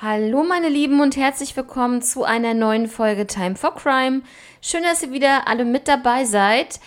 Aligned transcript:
Hallo 0.00 0.44
meine 0.44 0.68
Lieben 0.68 1.00
und 1.00 1.16
herzlich 1.16 1.56
willkommen 1.56 2.02
zu 2.02 2.22
einer 2.22 2.54
neuen 2.54 2.86
Folge 2.86 3.26
Time 3.26 3.56
for 3.56 3.74
Crime. 3.74 4.22
Schön, 4.62 4.84
dass 4.84 5.02
ihr 5.02 5.10
wieder 5.10 5.48
alle 5.48 5.64
mit 5.64 5.88
dabei 5.88 6.24
seid. 6.24 6.78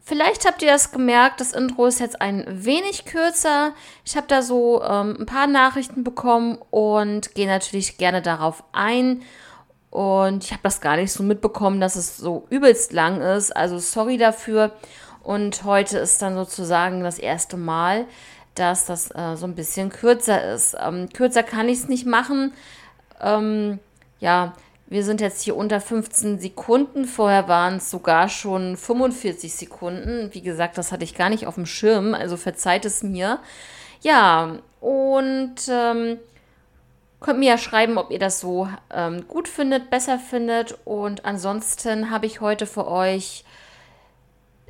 Vielleicht 0.00 0.46
habt 0.46 0.62
ihr 0.62 0.70
das 0.70 0.92
gemerkt, 0.92 1.40
das 1.40 1.54
Intro 1.54 1.86
ist 1.86 1.98
jetzt 1.98 2.22
ein 2.22 2.44
wenig 2.46 3.04
kürzer. 3.04 3.72
Ich 4.04 4.16
habe 4.16 4.28
da 4.28 4.42
so 4.42 4.80
ähm, 4.80 5.16
ein 5.18 5.26
paar 5.26 5.48
Nachrichten 5.48 6.04
bekommen 6.04 6.56
und 6.70 7.34
gehe 7.34 7.48
natürlich 7.48 7.98
gerne 7.98 8.22
darauf 8.22 8.62
ein. 8.70 9.22
Und 9.90 10.44
ich 10.44 10.52
habe 10.52 10.62
das 10.62 10.80
gar 10.80 10.94
nicht 10.94 11.10
so 11.10 11.24
mitbekommen, 11.24 11.80
dass 11.80 11.96
es 11.96 12.16
so 12.16 12.46
übelst 12.48 12.92
lang 12.92 13.22
ist. 13.22 13.50
Also 13.56 13.80
sorry 13.80 14.18
dafür. 14.18 14.70
Und 15.24 15.64
heute 15.64 15.98
ist 15.98 16.22
dann 16.22 16.36
sozusagen 16.36 17.02
das 17.02 17.18
erste 17.18 17.56
Mal, 17.56 18.06
dass 18.54 18.86
das 18.86 19.10
äh, 19.14 19.36
so 19.36 19.46
ein 19.46 19.54
bisschen 19.54 19.90
kürzer 19.90 20.52
ist. 20.52 20.76
Ähm, 20.80 21.08
kürzer 21.12 21.42
kann 21.42 21.68
ich 21.68 21.78
es 21.78 21.88
nicht 21.88 22.06
machen. 22.06 22.52
Ähm, 23.20 23.78
ja, 24.20 24.54
wir 24.86 25.04
sind 25.04 25.20
jetzt 25.22 25.42
hier 25.42 25.56
unter 25.56 25.80
15 25.80 26.38
Sekunden. 26.38 27.06
Vorher 27.06 27.48
waren 27.48 27.76
es 27.76 27.90
sogar 27.90 28.28
schon 28.28 28.76
45 28.76 29.54
Sekunden. 29.54 30.28
Wie 30.32 30.42
gesagt, 30.42 30.76
das 30.76 30.92
hatte 30.92 31.04
ich 31.04 31.14
gar 31.14 31.30
nicht 31.30 31.46
auf 31.46 31.54
dem 31.54 31.66
Schirm, 31.66 32.14
also 32.14 32.36
verzeiht 32.36 32.84
es 32.84 33.02
mir. 33.02 33.38
Ja, 34.02 34.58
und 34.80 35.54
ähm, 35.68 36.18
könnt 37.20 37.38
mir 37.38 37.50
ja 37.50 37.58
schreiben, 37.58 37.96
ob 37.96 38.10
ihr 38.10 38.18
das 38.18 38.40
so 38.40 38.68
ähm, 38.92 39.26
gut 39.28 39.48
findet, 39.48 39.88
besser 39.88 40.18
findet. 40.18 40.76
Und 40.84 41.24
ansonsten 41.24 42.10
habe 42.10 42.26
ich 42.26 42.40
heute 42.40 42.66
für 42.66 42.86
euch 42.86 43.44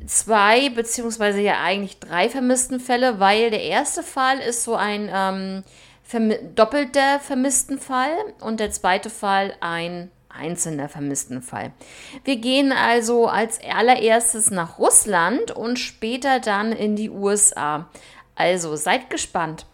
zwei, 0.07 0.69
beziehungsweise 0.71 1.41
ja 1.41 1.61
eigentlich 1.63 1.99
drei 1.99 2.29
vermissten 2.29 2.81
Fälle, 2.81 3.21
weil 3.21 3.51
der 3.51 3.63
erste 3.63 4.03
Fall 4.03 4.39
ist 4.39 4.65
so 4.65 4.75
ein 4.75 5.11
ähm, 5.13 5.65
vermi 6.03 6.39
doppelter 6.55 7.21
vermissten 7.21 7.79
Fall 7.79 8.13
und 8.41 8.61
der 8.61 8.71
zweite 8.71 9.11
Fall 9.11 9.55
ein 9.61 10.11
einzelner 10.29 10.89
vermissten 10.89 11.43
Fall. 11.43 11.73
Wir 12.25 12.37
gehen 12.37 12.73
also 12.73 13.29
als 13.29 13.61
allererstes 13.63 14.51
nach 14.51 14.79
Russland 14.79 15.51
und 15.51 15.79
später 15.79 16.41
dann 16.41 16.73
in 16.73 16.97
die 16.97 17.11
USA. 17.11 17.89
Also 18.35 18.77
seid 18.77 19.11
gespannt. 19.11 19.67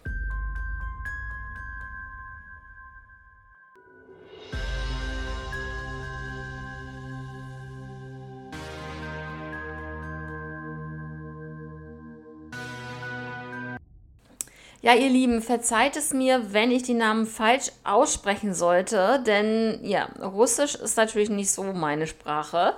Ja, 14.81 14.93
ihr 14.93 15.09
Lieben, 15.09 15.41
verzeiht 15.41 15.97
es 15.97 16.13
mir, 16.13 16.53
wenn 16.53 16.71
ich 16.71 16.83
die 16.83 16.93
Namen 16.93 17.25
falsch 17.25 17.73
aussprechen 17.83 18.53
sollte, 18.53 19.21
denn 19.27 19.81
ja, 19.83 20.05
Russisch 20.21 20.75
ist 20.75 20.95
natürlich 20.95 21.29
nicht 21.29 21.51
so 21.51 21.63
meine 21.63 22.07
Sprache. 22.07 22.75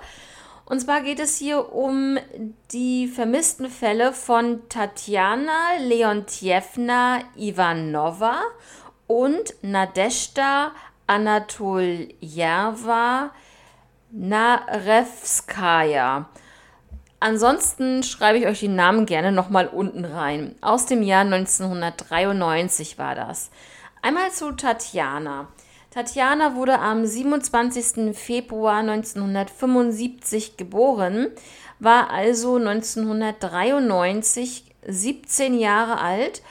Und 0.64 0.80
zwar 0.80 1.02
geht 1.02 1.20
es 1.20 1.36
hier 1.36 1.72
um 1.72 2.18
die 2.72 3.06
vermissten 3.06 3.70
Fälle 3.70 4.12
von 4.12 4.68
Tatjana 4.68 5.76
Leontjewna 5.78 7.20
Ivanova 7.36 8.40
und 9.06 9.54
Nadeshda 9.62 10.72
Anatoljewa 11.06 12.10
Narevskaya. 14.10 16.26
Ansonsten 17.22 18.02
schreibe 18.02 18.38
ich 18.38 18.46
euch 18.46 18.58
die 18.58 18.66
Namen 18.66 19.06
gerne 19.06 19.30
nochmal 19.30 19.68
unten 19.68 20.04
rein. 20.04 20.56
Aus 20.60 20.86
dem 20.86 21.04
Jahr 21.04 21.20
1993 21.20 22.98
war 22.98 23.14
das. 23.14 23.52
Einmal 24.02 24.32
zu 24.32 24.50
Tatjana. 24.50 25.46
Tatjana 25.92 26.56
wurde 26.56 26.80
am 26.80 27.06
27. 27.06 28.18
Februar 28.18 28.78
1975 28.78 30.56
geboren, 30.56 31.28
war 31.78 32.10
also 32.10 32.56
1993 32.56 34.64
17 34.84 35.60
Jahre 35.60 36.00
alt 36.00 36.42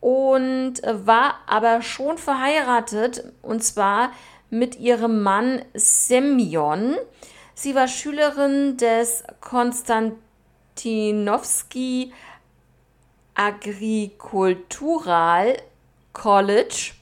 und 0.00 0.74
war 0.84 1.36
aber 1.46 1.80
schon 1.80 2.18
verheiratet 2.18 3.32
und 3.40 3.64
zwar 3.64 4.10
mit 4.50 4.78
ihrem 4.78 5.22
Mann 5.22 5.62
Semyon. 5.72 6.96
Sie 7.62 7.74
war 7.76 7.86
Schülerin 7.86 8.76
des 8.76 9.22
Konstantinowski 9.40 12.12
Agricultural 13.34 15.56
College 16.12 16.94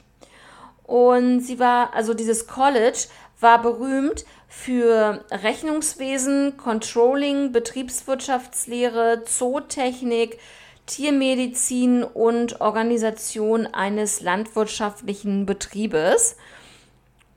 und 0.83 1.39
sie 1.39 1.57
war, 1.57 1.95
also 1.95 2.13
dieses 2.13 2.45
College 2.45 3.07
war 3.39 3.59
berühmt 3.59 4.23
für 4.49 5.25
Rechnungswesen, 5.31 6.57
Controlling, 6.57 7.51
Betriebswirtschaftslehre, 7.51 9.23
Zootechnik, 9.25 10.37
Tiermedizin 10.85 12.03
und 12.03 12.61
Organisation 12.61 13.65
eines 13.65 14.21
landwirtschaftlichen 14.21 15.47
Betriebes. 15.47 16.37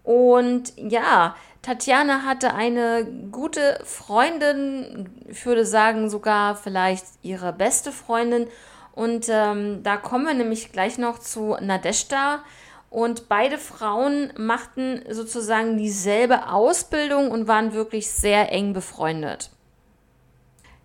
Und 0.03 0.75
ja, 0.77 1.35
Tatjana 1.65 2.25
hatte 2.27 2.53
eine 2.53 3.07
gute 3.33 3.81
Freundin, 3.85 5.09
ich 5.27 5.47
würde 5.47 5.65
sagen 5.65 6.11
sogar 6.11 6.57
vielleicht 6.57 7.07
ihre 7.23 7.55
beste 7.55 7.91
Freundin. 7.91 8.49
Und 8.93 9.27
ähm, 9.31 9.83
da 9.83 9.97
kommen 9.97 10.27
wir 10.27 10.35
nämlich 10.35 10.73
gleich 10.73 10.99
noch 10.99 11.19
zu 11.19 11.57
Nadeshda. 11.59 12.45
Und 12.91 13.31
beide 13.31 13.57
Frauen 13.57 14.31
machten 14.37 15.03
sozusagen 15.09 15.79
dieselbe 15.79 16.51
Ausbildung 16.51 17.31
und 17.31 17.49
waren 17.49 17.73
wirklich 17.73 18.11
sehr 18.11 18.53
eng 18.53 18.75
befreundet. 18.75 19.51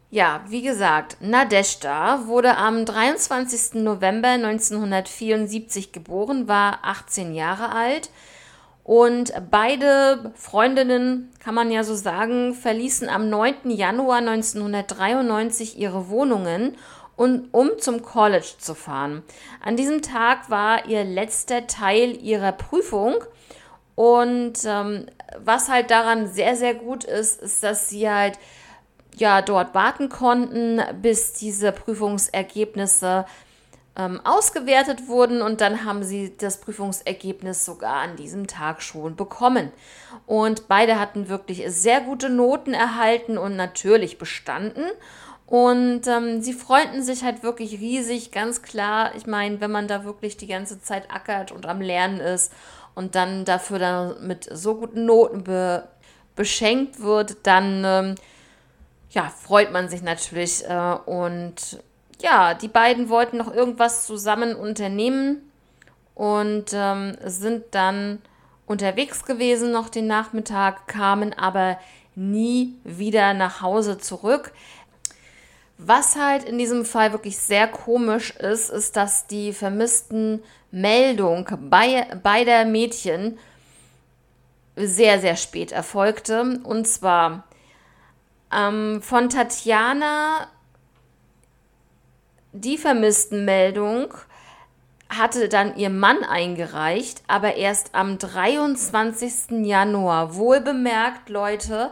Ja, 0.09 0.41
wie 0.47 0.61
gesagt, 0.61 1.17
Nadeshda 1.19 2.25
wurde 2.25 2.55
am 2.55 2.85
23. 2.85 3.83
November 3.83 4.29
1974 4.29 5.91
geboren, 5.91 6.47
war 6.47 6.79
18 6.83 7.35
Jahre 7.35 7.73
alt 7.73 8.09
und 8.89 9.33
beide 9.51 10.33
Freundinnen, 10.33 11.29
kann 11.39 11.53
man 11.53 11.69
ja 11.69 11.83
so 11.83 11.93
sagen, 11.93 12.55
verließen 12.55 13.07
am 13.07 13.29
9. 13.29 13.69
Januar 13.69 14.17
1993 14.17 15.77
ihre 15.77 16.09
Wohnungen, 16.09 16.75
und, 17.15 17.49
um 17.51 17.77
zum 17.77 18.01
College 18.01 18.55
zu 18.57 18.73
fahren. 18.73 19.21
An 19.63 19.77
diesem 19.77 20.01
Tag 20.01 20.49
war 20.49 20.87
ihr 20.87 21.03
letzter 21.03 21.67
Teil 21.67 22.17
ihrer 22.19 22.51
Prüfung. 22.51 23.13
Und 23.93 24.53
ähm, 24.65 25.05
was 25.37 25.69
halt 25.69 25.91
daran 25.91 26.25
sehr, 26.25 26.55
sehr 26.55 26.73
gut 26.73 27.03
ist, 27.03 27.43
ist, 27.43 27.61
dass 27.61 27.89
sie 27.89 28.09
halt 28.09 28.39
ja 29.15 29.43
dort 29.43 29.75
warten 29.75 30.09
konnten, 30.09 30.81
bis 30.99 31.33
diese 31.33 31.71
Prüfungsergebnisse 31.73 33.25
ähm, 33.95 34.21
ausgewertet 34.23 35.07
wurden 35.07 35.41
und 35.41 35.61
dann 35.61 35.83
haben 35.83 36.03
sie 36.03 36.35
das 36.37 36.61
Prüfungsergebnis 36.61 37.65
sogar 37.65 37.95
an 37.95 38.15
diesem 38.15 38.47
Tag 38.47 38.81
schon 38.81 39.15
bekommen. 39.15 39.71
Und 40.25 40.67
beide 40.67 40.99
hatten 40.99 41.29
wirklich 41.29 41.63
sehr 41.67 42.01
gute 42.01 42.29
Noten 42.29 42.73
erhalten 42.73 43.37
und 43.37 43.55
natürlich 43.55 44.17
bestanden. 44.17 44.85
Und 45.45 46.05
ähm, 46.05 46.41
sie 46.41 46.53
freuten 46.53 47.01
sich 47.01 47.23
halt 47.23 47.41
wirklich 47.41 47.79
riesig, 47.79 48.31
ganz 48.31 48.61
klar. 48.61 49.15
Ich 49.15 49.25
meine, 49.25 49.59
wenn 49.59 49.71
man 49.71 49.87
da 49.87 50.05
wirklich 50.05 50.37
die 50.37 50.45
ganze 50.45 50.79
Zeit 50.79 51.09
ackert 51.11 51.51
und 51.51 51.65
am 51.65 51.81
Lernen 51.81 52.19
ist 52.19 52.53
und 52.93 53.15
dann 53.15 53.45
dafür 53.45 53.79
dann 53.79 54.27
mit 54.27 54.47
so 54.51 54.75
guten 54.75 55.05
Noten 55.05 55.43
be 55.43 55.87
beschenkt 56.35 57.01
wird, 57.01 57.35
dann 57.43 57.83
ähm, 57.83 58.15
ja, 59.09 59.29
freut 59.29 59.73
man 59.73 59.89
sich 59.89 60.03
natürlich. 60.03 60.63
Äh, 60.65 60.97
und 61.05 61.79
ja, 62.21 62.53
die 62.53 62.67
beiden 62.67 63.09
wollten 63.09 63.37
noch 63.37 63.53
irgendwas 63.53 64.05
zusammen 64.05 64.55
unternehmen 64.55 65.49
und 66.15 66.65
ähm, 66.73 67.17
sind 67.23 67.63
dann 67.71 68.21
unterwegs 68.65 69.25
gewesen 69.25 69.71
noch 69.71 69.89
den 69.89 70.07
Nachmittag, 70.07 70.87
kamen 70.87 71.33
aber 71.33 71.79
nie 72.15 72.75
wieder 72.83 73.33
nach 73.33 73.61
Hause 73.61 73.97
zurück. 73.97 74.51
Was 75.77 76.17
halt 76.17 76.43
in 76.43 76.57
diesem 76.57 76.83
Fall 76.83 77.13
wirklich 77.13 77.37
sehr 77.37 77.67
komisch 77.67 78.31
ist, 78.31 78.69
ist, 78.69 78.97
dass 78.97 79.27
die 79.27 79.53
vermissten 79.53 80.43
Meldung 80.71 81.47
bei, 81.69 82.05
beider 82.21 82.65
Mädchen 82.65 83.39
sehr, 84.75 85.19
sehr 85.19 85.37
spät 85.37 85.71
erfolgte. 85.71 86.59
Und 86.63 86.85
zwar 86.85 87.45
ähm, 88.53 89.01
von 89.01 89.29
Tatjana 89.29 90.47
die 92.51 92.77
vermissten 92.77 93.45
Meldung 93.45 94.13
hatte 95.09 95.49
dann 95.49 95.75
ihr 95.75 95.89
Mann 95.89 96.23
eingereicht, 96.23 97.23
aber 97.27 97.55
erst 97.55 97.95
am 97.95 98.17
23. 98.19 99.65
Januar. 99.65 100.35
Wohl 100.35 100.61
bemerkt, 100.61 101.29
Leute, 101.29 101.91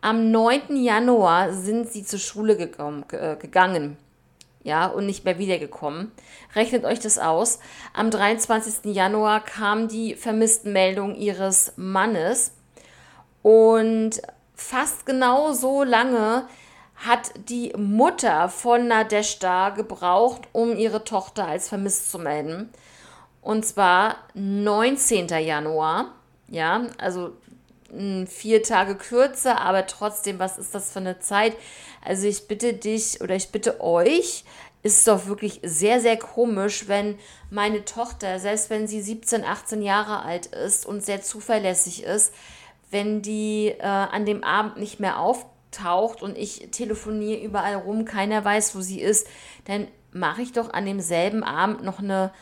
am 0.00 0.30
9. 0.30 0.76
Januar 0.76 1.52
sind 1.52 1.90
sie 1.90 2.04
zur 2.04 2.18
Schule 2.18 2.56
gegangen. 2.56 3.96
ja, 4.64 4.86
und 4.86 5.06
nicht 5.06 5.24
mehr 5.24 5.38
wiedergekommen. 5.38 6.12
Rechnet 6.54 6.84
euch 6.84 7.00
das 7.00 7.18
aus. 7.18 7.58
Am 7.94 8.10
23. 8.10 8.94
Januar 8.94 9.44
kam 9.44 9.88
die 9.88 10.14
Vermisstenmeldung 10.14 11.14
ihres 11.14 11.72
Mannes 11.76 12.52
und 13.42 14.20
fast 14.54 15.06
genau 15.06 15.52
so 15.52 15.84
lange 15.84 16.46
hat 17.06 17.32
die 17.48 17.72
Mutter 17.76 18.48
von 18.48 18.88
Nadeshda 18.88 19.70
gebraucht, 19.70 20.42
um 20.52 20.76
ihre 20.76 21.04
Tochter 21.04 21.46
als 21.46 21.68
vermisst 21.68 22.10
zu 22.10 22.18
melden. 22.18 22.70
Und 23.40 23.64
zwar 23.64 24.16
19. 24.34 25.28
Januar. 25.28 26.12
Ja, 26.48 26.86
also 26.98 27.32
vier 28.26 28.62
Tage 28.62 28.96
kürzer, 28.96 29.60
aber 29.60 29.86
trotzdem, 29.86 30.38
was 30.38 30.58
ist 30.58 30.74
das 30.74 30.92
für 30.92 30.98
eine 30.98 31.20
Zeit? 31.20 31.54
Also 32.04 32.26
ich 32.26 32.46
bitte 32.46 32.74
dich 32.74 33.20
oder 33.22 33.34
ich 33.34 33.50
bitte 33.50 33.80
euch, 33.80 34.44
ist 34.82 35.08
doch 35.08 35.26
wirklich 35.26 35.60
sehr, 35.62 36.00
sehr 36.00 36.16
komisch, 36.16 36.88
wenn 36.88 37.18
meine 37.50 37.84
Tochter, 37.84 38.38
selbst 38.38 38.70
wenn 38.70 38.86
sie 38.86 39.00
17, 39.00 39.44
18 39.44 39.82
Jahre 39.82 40.22
alt 40.22 40.46
ist 40.46 40.86
und 40.86 41.04
sehr 41.04 41.22
zuverlässig 41.22 42.04
ist, 42.04 42.32
wenn 42.90 43.22
die 43.22 43.74
äh, 43.78 43.82
an 43.82 44.24
dem 44.24 44.44
Abend 44.44 44.76
nicht 44.76 45.00
mehr 45.00 45.18
auftaucht 45.78 46.22
und 46.22 46.36
ich 46.36 46.68
telefoniere 46.70 47.42
überall 47.42 47.76
rum, 47.76 48.04
keiner 48.04 48.44
weiß, 48.44 48.74
wo 48.74 48.80
sie 48.80 49.00
ist, 49.00 49.26
dann 49.66 49.88
mache 50.12 50.42
ich 50.42 50.52
doch 50.52 50.72
an 50.72 50.86
demselben 50.86 51.42
Abend 51.42 51.84
noch 51.84 51.98
eine 51.98 52.32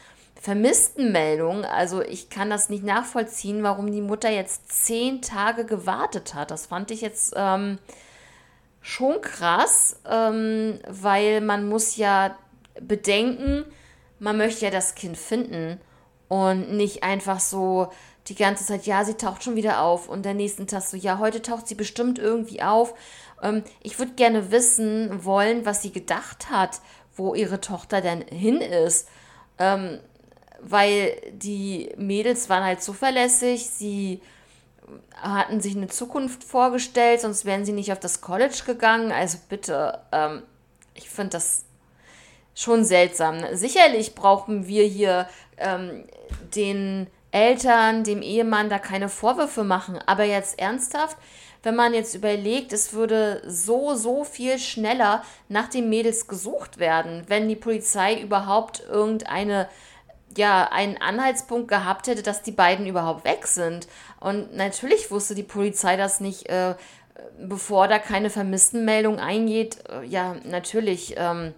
Vermisstenmeldung. 0.40 1.64
Also 1.64 2.02
ich 2.02 2.30
kann 2.30 2.50
das 2.50 2.68
nicht 2.68 2.84
nachvollziehen, 2.84 3.62
warum 3.62 3.90
die 3.90 4.02
Mutter 4.02 4.30
jetzt 4.30 4.70
zehn 4.70 5.22
Tage 5.22 5.64
gewartet 5.64 6.34
hat. 6.34 6.50
Das 6.50 6.66
fand 6.66 6.90
ich 6.90 7.00
jetzt 7.00 7.34
ähm, 7.36 7.78
schon 8.80 9.20
krass, 9.20 10.00
ähm, 10.08 10.78
weil 10.88 11.40
man 11.40 11.68
muss 11.68 11.96
ja 11.96 12.36
bedenken, 12.80 13.64
man 14.18 14.36
möchte 14.36 14.66
ja 14.66 14.70
das 14.70 14.94
Kind 14.94 15.16
finden 15.16 15.80
und 16.28 16.72
nicht 16.72 17.02
einfach 17.02 17.40
so 17.40 17.90
die 18.28 18.34
ganze 18.34 18.64
Zeit, 18.64 18.86
ja, 18.86 19.04
sie 19.04 19.14
taucht 19.14 19.44
schon 19.44 19.56
wieder 19.56 19.82
auf 19.82 20.08
und 20.08 20.24
der 20.24 20.34
nächsten 20.34 20.66
Tag 20.66 20.82
so, 20.82 20.96
ja, 20.96 21.18
heute 21.18 21.42
taucht 21.42 21.68
sie 21.68 21.74
bestimmt 21.74 22.18
irgendwie 22.18 22.62
auf. 22.62 22.94
Ähm, 23.42 23.62
ich 23.82 23.98
würde 23.98 24.12
gerne 24.12 24.50
wissen 24.50 25.24
wollen, 25.24 25.66
was 25.66 25.82
sie 25.82 25.92
gedacht 25.92 26.50
hat, 26.50 26.80
wo 27.16 27.34
ihre 27.34 27.60
Tochter 27.60 28.00
denn 28.00 28.22
hin 28.22 28.60
ist. 28.60 29.08
Ähm, 29.58 30.00
weil 30.60 31.16
die 31.32 31.92
Mädels 31.96 32.48
waren 32.48 32.64
halt 32.64 32.82
zuverlässig, 32.82 33.68
sie 33.68 34.20
hatten 35.20 35.60
sich 35.60 35.76
eine 35.76 35.88
Zukunft 35.88 36.44
vorgestellt, 36.44 37.20
sonst 37.20 37.44
wären 37.44 37.64
sie 37.64 37.72
nicht 37.72 37.92
auf 37.92 38.00
das 38.00 38.20
College 38.20 38.62
gegangen. 38.64 39.12
Also 39.12 39.38
bitte, 39.48 40.00
ähm, 40.12 40.42
ich 40.94 41.10
finde 41.10 41.30
das 41.30 41.64
schon 42.54 42.84
seltsam. 42.84 43.44
Sicherlich 43.52 44.14
brauchen 44.14 44.66
wir 44.66 44.84
hier 44.84 45.28
ähm, 45.58 46.04
den 46.54 47.06
Eltern, 47.30 48.04
dem 48.04 48.22
Ehemann 48.22 48.70
da 48.70 48.78
keine 48.78 49.08
Vorwürfe 49.08 49.64
machen, 49.64 49.98
aber 50.06 50.24
jetzt 50.24 50.58
ernsthaft, 50.58 51.16
wenn 51.66 51.74
man 51.74 51.94
jetzt 51.94 52.14
überlegt, 52.14 52.72
es 52.72 52.92
würde 52.92 53.42
so, 53.44 53.96
so 53.96 54.22
viel 54.22 54.60
schneller 54.60 55.24
nach 55.48 55.66
den 55.66 55.88
Mädels 55.88 56.28
gesucht 56.28 56.78
werden, 56.78 57.24
wenn 57.26 57.48
die 57.48 57.56
Polizei 57.56 58.20
überhaupt 58.20 58.84
irgendeine 58.88 59.68
ja 60.36 60.68
einen 60.70 60.96
Anhaltspunkt 60.98 61.66
gehabt 61.66 62.06
hätte, 62.06 62.22
dass 62.22 62.44
die 62.44 62.52
beiden 62.52 62.86
überhaupt 62.86 63.24
weg 63.24 63.48
sind. 63.48 63.88
Und 64.20 64.54
natürlich 64.54 65.10
wusste 65.10 65.34
die 65.34 65.42
Polizei 65.42 65.96
das 65.96 66.20
nicht, 66.20 66.48
äh, 66.48 66.76
bevor 67.40 67.88
da 67.88 67.98
keine 67.98 68.30
Vermisstenmeldung 68.30 69.18
eingeht. 69.18 69.78
Äh, 69.88 70.04
ja, 70.04 70.36
natürlich 70.44 71.14
ähm, 71.16 71.52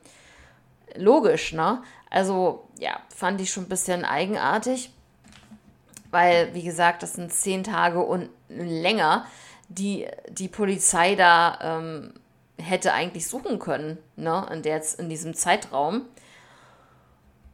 logisch, 0.95 1.53
ne? 1.53 1.83
Also 2.09 2.67
ja, 2.79 2.99
fand 3.15 3.43
ich 3.43 3.51
schon 3.51 3.65
ein 3.65 3.69
bisschen 3.69 4.07
eigenartig, 4.07 4.91
weil, 6.11 6.55
wie 6.55 6.63
gesagt, 6.63 7.03
das 7.03 7.13
sind 7.13 7.31
zehn 7.31 7.63
Tage 7.63 8.01
und 8.01 8.31
länger, 8.49 9.27
die 9.69 10.07
die 10.29 10.49
Polizei 10.49 11.15
da 11.15 11.59
ähm, 11.63 12.15
hätte 12.59 12.93
eigentlich 12.93 13.29
suchen 13.29 13.59
können, 13.59 13.99
ne? 14.17 14.47
In, 14.53 14.63
der, 14.63 14.83
in 14.99 15.09
diesem 15.09 15.35
Zeitraum. 15.35 16.07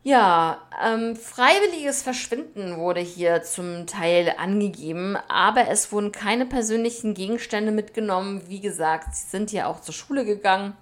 Ja, 0.03 0.61
ähm, 0.85 1.17
freiwilliges 1.17 2.03
Verschwinden 2.03 2.77
wurde 2.77 3.01
hier 3.01 3.43
zum 3.43 3.87
Teil 3.87 4.35
angegeben, 4.37 5.17
aber 5.29 5.69
es 5.69 5.93
wurden 5.93 6.13
keine 6.13 6.45
persönlichen 6.45 7.15
Gegenstände 7.15 7.73
mitgenommen. 7.73 8.43
Wie 8.49 8.61
gesagt, 8.61 9.15
sie 9.15 9.29
sind 9.29 9.51
ja 9.51 9.67
auch 9.67 9.81
zur 9.81 9.95
Schule 9.95 10.27
gegangen, 10.27 10.77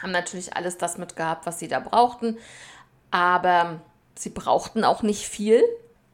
haben 0.00 0.12
natürlich 0.12 0.56
alles 0.56 0.78
das 0.78 0.96
mitgehabt, 0.96 1.44
was 1.44 1.58
sie 1.58 1.68
da 1.68 1.78
brauchten, 1.78 2.38
aber 3.10 3.80
sie 4.14 4.30
brauchten 4.30 4.82
auch 4.82 5.02
nicht 5.02 5.28
viel, 5.28 5.62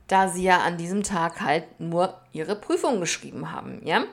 da 0.09 0.29
sie 0.29 0.45
ja 0.45 0.61
an 0.61 0.77
diesem 0.77 1.03
Tag 1.03 1.41
halt 1.41 1.81
nur 1.81 2.21
ihre 2.33 2.57
Prüfung 2.57 3.01
geschrieben 3.01 3.53
haben, 3.53 3.81
ja. 3.85 4.05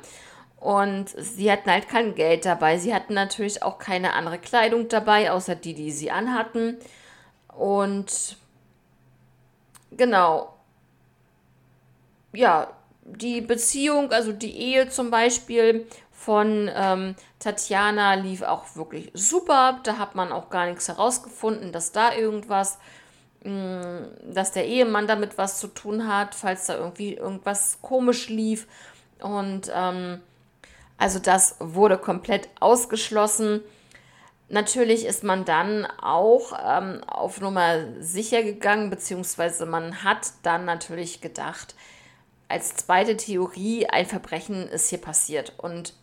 Und 0.57 1.09
sie 1.09 1.49
hatten 1.51 1.71
halt 1.71 1.87
kein 1.87 2.15
Geld 2.15 2.45
dabei. 2.45 2.77
Sie 2.77 2.93
hatten 2.93 3.13
natürlich 3.13 3.63
auch 3.63 3.79
keine 3.79 4.13
andere 4.13 4.39
Kleidung 4.39 4.89
dabei, 4.89 5.31
außer 5.31 5.55
die, 5.55 5.73
die 5.73 5.91
sie 5.91 6.11
anhatten. 6.11 6.77
Und 7.55 8.37
genau, 9.91 10.53
ja, 12.33 12.67
die 13.03 13.41
Beziehung, 13.41 14.11
also 14.11 14.31
die 14.33 14.55
Ehe 14.55 14.89
zum 14.89 15.11
Beispiel 15.11 15.87
von 16.11 16.69
ähm, 16.75 17.15
Tatjana 17.39 18.15
lief 18.15 18.41
auch 18.41 18.75
wirklich 18.75 19.11
super. 19.13 19.79
Da 19.83 19.97
hat 19.97 20.15
man 20.15 20.31
auch 20.31 20.49
gar 20.49 20.65
nichts 20.67 20.87
herausgefunden, 20.89 21.71
dass 21.71 21.91
da 21.91 22.13
irgendwas, 22.13 22.77
mm, 22.77 22.79
dass 23.41 24.51
der 24.51 24.67
Ehemann 24.67 25.07
damit 25.07 25.37
was 25.37 25.59
zu 25.59 25.67
tun 25.67 26.07
hat, 26.07 26.35
falls 26.35 26.65
da 26.65 26.75
irgendwie 26.75 27.13
irgendwas 27.15 27.79
komisch 27.81 28.27
lief. 28.29 28.67
Und 29.21 29.71
ähm, 29.73 30.19
also 30.97 31.19
das 31.19 31.55
wurde 31.59 31.97
komplett 31.97 32.49
ausgeschlossen. 32.59 33.61
Natürlich 34.49 35.05
ist 35.05 35.23
man 35.23 35.45
dann 35.45 35.85
auch 35.85 36.53
ähm, 36.61 37.01
auf 37.05 37.39
Nummer 37.39 38.01
sicher 38.01 38.43
gegangen, 38.43 38.89
beziehungsweise 38.89 39.65
man 39.65 40.03
hat 40.03 40.31
dann 40.43 40.65
natürlich 40.65 41.21
gedacht, 41.21 41.75
als 42.49 42.75
zweite 42.75 43.15
Theorie, 43.15 43.87
ein 43.87 44.07
Verbrechen 44.07 44.67
ist 44.67 44.89
hier 44.89 44.97
passiert. 44.97 45.53
Und 45.57 45.93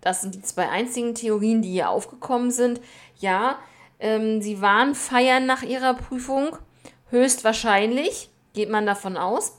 das 0.00 0.22
sind 0.22 0.36
die 0.36 0.42
zwei 0.42 0.68
einzigen 0.68 1.16
Theorien, 1.16 1.62
die 1.62 1.72
hier 1.72 1.90
aufgekommen 1.90 2.52
sind. 2.52 2.80
Ja, 3.18 3.58
ähm, 3.98 4.40
sie 4.40 4.62
waren 4.62 4.94
feiern 4.94 5.46
nach 5.46 5.62
ihrer 5.62 5.94
Prüfung, 5.94 6.56
höchstwahrscheinlich, 7.10 8.30
geht 8.52 8.70
man 8.70 8.86
davon 8.86 9.16
aus. 9.16 9.58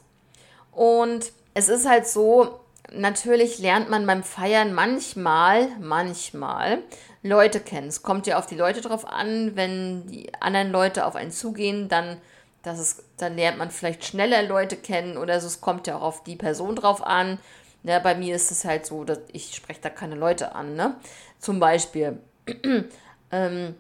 Und 0.72 1.32
es 1.54 1.70
ist 1.70 1.88
halt 1.88 2.08
so, 2.08 2.60
natürlich 2.92 3.60
lernt 3.60 3.90
man 3.90 4.06
beim 4.06 4.24
Feiern 4.24 4.74
manchmal, 4.74 5.70
manchmal 5.80 6.80
Leute 7.24 7.60
kennen. 7.60 7.88
Es 7.88 8.04
kommt 8.04 8.28
ja 8.28 8.38
auf 8.38 8.46
die 8.46 8.56
Leute 8.56 8.82
drauf 8.82 9.08
an, 9.08 9.56
wenn 9.56 10.08
die 10.08 10.32
anderen 10.40 10.72
Leute 10.72 11.06
auf 11.06 11.16
einen 11.16 11.32
zugehen, 11.32 11.90
dann, 11.90 12.18
das 12.64 12.80
ist, 12.80 13.04
dann 13.18 13.36
lernt 13.36 13.58
man 13.58 13.72
vielleicht 13.72 14.06
schneller 14.06 14.44
Leute 14.44 14.76
kennen 14.76 15.18
oder 15.18 15.40
so. 15.40 15.48
Es 15.48 15.62
kommt 15.62 15.88
ja 15.88 15.98
auch 15.98 16.04
auf 16.04 16.24
die 16.24 16.36
Person 16.36 16.76
drauf 16.76 17.06
an. 17.06 17.40
Ja, 17.84 18.00
bei 18.00 18.16
mir 18.16 18.36
ist 18.36 18.52
es 18.52 18.66
halt 18.66 18.86
so, 18.86 19.04
dass 19.04 19.20
ich 19.32 19.56
spreche 19.56 19.82
da 19.82 19.90
keine 19.90 20.16
Leute 20.16 20.56
an, 20.56 20.76
ne? 20.76 20.96
Zum 21.40 21.60
Beispiel. 21.60 22.20
ähm, 23.32 23.76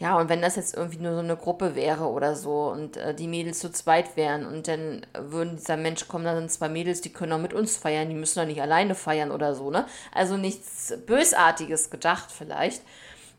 ja, 0.00 0.16
und 0.16 0.30
wenn 0.30 0.40
das 0.40 0.56
jetzt 0.56 0.74
irgendwie 0.74 0.96
nur 0.96 1.12
so 1.12 1.18
eine 1.18 1.36
Gruppe 1.36 1.74
wäre 1.74 2.06
oder 2.08 2.34
so 2.34 2.70
und 2.70 2.96
äh, 2.96 3.14
die 3.14 3.28
Mädels 3.28 3.58
zu 3.58 3.70
zweit 3.70 4.16
wären 4.16 4.46
und 4.46 4.66
dann 4.66 5.06
würden 5.12 5.58
dieser 5.58 5.76
Mensch 5.76 6.08
kommen, 6.08 6.24
da 6.24 6.34
sind 6.34 6.50
zwei 6.50 6.70
Mädels, 6.70 7.02
die 7.02 7.12
können 7.12 7.34
auch 7.34 7.38
mit 7.38 7.52
uns 7.52 7.76
feiern, 7.76 8.08
die 8.08 8.14
müssen 8.14 8.38
doch 8.38 8.46
nicht 8.46 8.62
alleine 8.62 8.94
feiern 8.94 9.30
oder 9.30 9.54
so, 9.54 9.70
ne? 9.70 9.84
Also 10.10 10.38
nichts 10.38 10.94
Bösartiges 11.06 11.90
gedacht 11.90 12.32
vielleicht. 12.32 12.80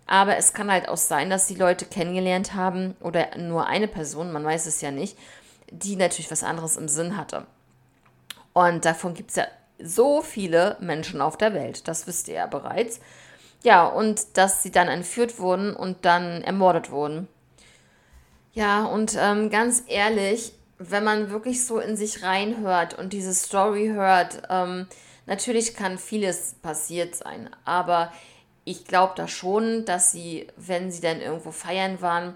Aber 0.06 0.38
es 0.38 0.54
kann 0.54 0.72
halt 0.72 0.88
auch 0.88 0.98
sein, 0.98 1.32
dass 1.32 1.48
die 1.48 1.56
Leute 1.56 1.86
kennengelernt 1.86 2.54
haben 2.54 2.96
oder 3.00 3.36
nur 3.38 3.66
eine 3.66 3.88
Person, 3.88 4.32
man 4.32 4.46
weiß 4.46 4.68
es 4.68 4.82
ja 4.82 4.92
nicht, 4.92 5.18
die 5.72 5.96
natürlich 5.96 6.30
was 6.30 6.44
anderes 6.44 6.78
im 6.78 6.88
Sinn 6.88 7.18
hatte. 7.18 7.48
Und 8.54 8.86
davon 8.86 9.16
gibt 9.16 9.32
es 9.32 9.38
ja 9.38 9.48
so 9.80 10.22
viele 10.22 10.78
Menschen 10.80 11.22
auf 11.22 11.38
der 11.38 11.56
Welt, 11.56 11.88
das 11.88 12.06
wisst 12.06 12.28
ihr 12.28 12.36
ja 12.36 12.46
bereits. 12.46 13.00
Ja, 13.64 13.86
und 13.86 14.38
dass 14.38 14.64
sie 14.64 14.72
dann 14.72 14.88
entführt 14.88 15.40
wurden 15.40 15.76
und 15.76 16.06
dann 16.06 16.42
ermordet 16.42 16.90
wurden. 16.92 17.28
Ja, 18.54 18.86
und 18.86 19.16
ähm, 19.20 19.50
ganz 19.50 19.84
ehrlich, 19.88 20.54
wenn 20.78 21.04
man 21.04 21.30
wirklich 21.30 21.66
so 21.66 21.80
in 21.80 21.96
sich 21.96 22.24
reinhört 22.24 22.98
und 22.98 23.14
diese 23.14 23.34
Story 23.34 23.90
hört, 23.94 24.42
ähm, 24.50 24.88
natürlich 25.26 25.76
kann 25.76 25.98
vieles 25.98 26.56
passiert 26.62 27.16
sein, 27.16 27.50
aber 27.66 28.12
ich 28.66 28.86
glaube 28.86 29.14
da 29.16 29.28
schon, 29.28 29.86
dass 29.86 30.12
sie, 30.12 30.48
wenn 30.58 30.92
sie 30.92 31.02
dann 31.02 31.22
irgendwo 31.22 31.52
feiern 31.52 32.02
waren, 32.02 32.36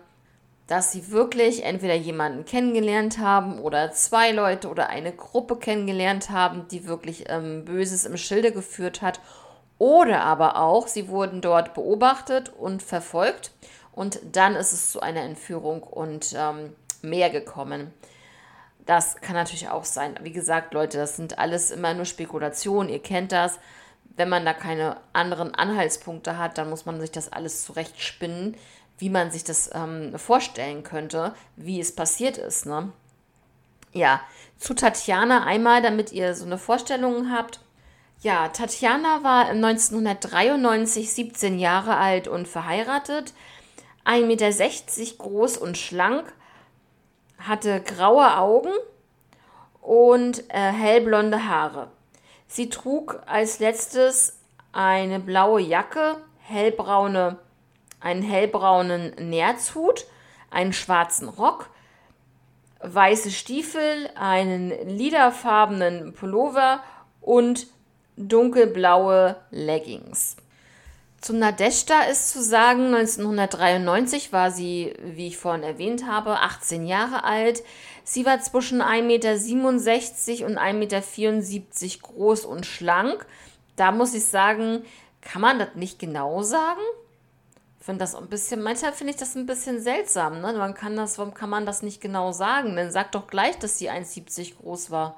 dass 0.68 0.92
sie 0.92 1.12
wirklich 1.12 1.64
entweder 1.64 1.94
jemanden 1.94 2.46
kennengelernt 2.46 3.20
haben 3.20 3.60
oder 3.60 3.92
zwei 3.92 4.32
Leute 4.32 4.70
oder 4.70 4.90
eine 4.90 5.12
Gruppe 5.12 5.58
kennengelernt 5.58 6.32
haben, 6.32 6.68
die 6.70 6.88
wirklich 6.88 7.26
ähm, 7.28 7.66
Böses 7.66 8.06
im 8.06 8.18
Schilde 8.18 8.52
geführt 8.52 9.02
hat 9.02 9.20
oder 9.78 10.22
aber 10.22 10.58
auch, 10.58 10.88
sie 10.88 11.10
wurden 11.10 11.42
dort 11.42 11.74
beobachtet 11.74 12.50
und 12.50 12.82
verfolgt 12.82 13.52
und 13.92 14.20
dann 14.32 14.56
ist 14.56 14.74
es 14.74 14.92
zu 14.92 15.02
einer 15.02 15.22
Entführung 15.22 15.84
und 15.84 16.34
ähm, 16.38 16.76
mehr 17.02 17.30
gekommen. 17.30 17.94
Das 18.86 19.16
kann 19.18 19.36
natürlich 19.36 19.70
auch 19.70 19.86
sein. 19.86 20.16
Wie 20.22 20.32
gesagt, 20.32 20.74
Leute, 20.74 20.98
das 20.98 21.16
sind 21.16 21.40
alles 21.40 21.72
immer 21.72 21.94
nur 21.94 22.06
Spekulationen. 22.06 22.90
Ihr 22.90 23.02
kennt 23.02 23.32
das. 23.32 23.60
Wenn 24.16 24.30
man 24.30 24.46
da 24.46 24.54
keine 24.54 24.98
anderen 25.12 25.56
Anhaltspunkte 25.56 26.38
hat, 26.38 26.58
dann 26.58 26.70
muss 26.70 26.86
man 26.86 27.02
sich 27.02 27.12
das 27.12 27.32
alles 27.34 27.66
zurechtspinnen, 27.66 28.56
wie 28.98 29.10
man 29.10 29.32
sich 29.32 29.44
das 29.44 29.72
ähm, 29.74 30.18
vorstellen 30.18 30.84
könnte, 30.84 31.34
wie 31.56 31.80
es 31.80 31.96
passiert 31.96 32.38
ist. 32.38 32.66
Ne? 32.66 32.92
Ja, 33.92 34.22
zu 34.58 34.74
Tatjana 34.74 35.46
einmal, 35.46 35.82
damit 35.82 36.12
ihr 36.12 36.36
so 36.36 36.46
eine 36.46 36.58
Vorstellung 36.58 37.32
habt. 37.32 37.60
Ja, 38.26 38.48
Tatjana 38.48 39.22
war 39.22 39.50
1993 39.50 41.14
17 41.14 41.60
Jahre 41.60 41.98
alt 41.98 42.28
und 42.28 42.48
verheiratet, 42.48 43.36
1,60 44.04 44.24
Meter 44.26 45.16
groß 45.20 45.58
und 45.58 45.78
schlank, 45.78 46.34
hatte 47.38 47.82
graue 47.82 48.36
Augen 48.36 48.72
und 49.80 50.44
äh, 50.50 50.72
hellblonde 50.72 51.48
Haare. 51.48 51.92
Sie 52.48 52.72
trug 52.72 53.22
als 53.28 53.60
letztes 53.60 54.40
eine 54.74 55.20
blaue 55.20 55.62
Jacke, 55.62 56.18
hellbraune, 56.40 57.38
einen 58.00 58.24
hellbraunen 58.24 59.14
Nerzhut, 59.20 60.08
einen 60.50 60.74
schwarzen 60.74 61.30
Rock, 61.30 61.70
weiße 62.80 63.30
Stiefel, 63.30 64.10
einen 64.16 64.72
lilafarbenen 64.98 66.14
Pullover 66.14 66.82
und 67.22 67.68
dunkelblaue 68.18 69.36
Leggings. 69.52 70.38
Zu 71.22 71.34
Nadeshda 71.34 72.04
ist 72.04 72.30
zu 72.30 72.44
sagen, 72.44 72.94
1993 72.94 74.32
war 74.32 74.52
sie, 74.52 74.94
wie 75.02 75.28
ich 75.28 75.38
vorhin 75.38 75.64
erwähnt 75.64 76.06
habe, 76.06 76.40
18 76.40 76.86
Jahre 76.86 77.24
alt. 77.24 77.64
Sie 78.04 78.28
war 78.28 78.40
zwischen 78.42 78.82
1,67 78.82 79.02
Meter 79.02 80.46
und 80.46 80.60
1,74 80.60 80.74
Meter 80.74 82.00
groß 82.04 82.46
und 82.46 82.68
schlank. 82.68 83.26
Da 83.76 83.92
muss 83.92 84.14
ich 84.14 84.26
sagen, 84.26 84.84
kann 85.22 85.42
man 85.42 85.58
das 85.58 85.70
nicht 85.74 85.98
genau 85.98 86.44
sagen? 86.44 86.82
Finde 87.80 88.00
das 88.00 88.16
ein 88.16 88.28
bisschen, 88.28 88.62
manchmal 88.62 88.94
finde 88.94 89.14
ich 89.14 89.20
das 89.20 89.36
ein 89.36 89.48
bisschen 89.48 89.82
seltsam. 89.82 90.42
Ne? 90.42 90.54
Man 90.54 90.76
kann 90.76 90.96
das, 90.96 91.18
warum 91.18 91.34
kann 91.34 91.50
man 91.50 91.66
das 91.66 91.82
nicht 91.82 92.02
genau 92.02 92.32
sagen? 92.32 92.76
Dann 92.76 92.92
sagt 92.92 93.16
doch 93.16 93.26
gleich, 93.26 93.58
dass 93.58 93.80
sie 93.80 93.90
1,70 93.90 94.58
groß 94.58 94.92
war. 94.92 95.18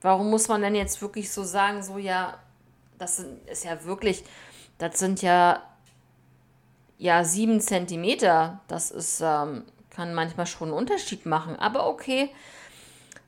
Warum 0.00 0.30
muss 0.30 0.48
man 0.48 0.62
denn 0.62 0.74
jetzt 0.74 1.02
wirklich 1.02 1.30
so 1.32 1.42
sagen, 1.44 1.82
so 1.82 1.98
ja, 1.98 2.38
das 2.98 3.24
ist 3.46 3.64
ja 3.64 3.84
wirklich, 3.84 4.24
das 4.78 4.98
sind 4.98 5.22
ja 5.22 5.62
ja 6.98 7.24
sieben 7.24 7.60
Zentimeter. 7.60 8.60
Das 8.68 8.90
ist, 8.90 9.20
ähm, 9.20 9.64
kann 9.90 10.14
manchmal 10.14 10.46
schon 10.46 10.68
einen 10.68 10.76
Unterschied 10.76 11.24
machen. 11.24 11.56
Aber 11.56 11.88
okay. 11.88 12.30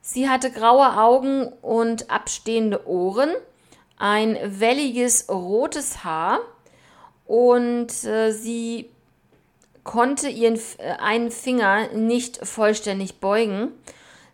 Sie 0.02 0.28
hatte 0.28 0.50
graue 0.50 0.98
Augen 0.98 1.46
und 1.62 2.10
abstehende 2.10 2.88
Ohren, 2.88 3.30
ein 3.98 4.38
welliges 4.42 5.28
rotes 5.28 6.04
Haar 6.04 6.40
und 7.26 8.04
äh, 8.04 8.32
sie 8.32 8.88
konnte 9.84 10.28
ihren 10.28 10.58
äh, 10.78 10.92
einen 10.98 11.30
Finger 11.30 11.88
nicht 11.88 12.44
vollständig 12.46 13.20
beugen. 13.20 13.72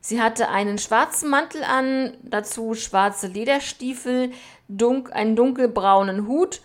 Sie 0.08 0.22
hatte 0.22 0.50
einen 0.50 0.78
schwarzen 0.78 1.28
Mantel 1.28 1.64
an, 1.64 2.16
dazu 2.22 2.74
schwarze 2.74 3.26
Lederstiefel, 3.26 4.30
dunk, 4.68 5.12
einen 5.12 5.34
dunkelbraunen 5.34 6.28
Hut, 6.28 6.60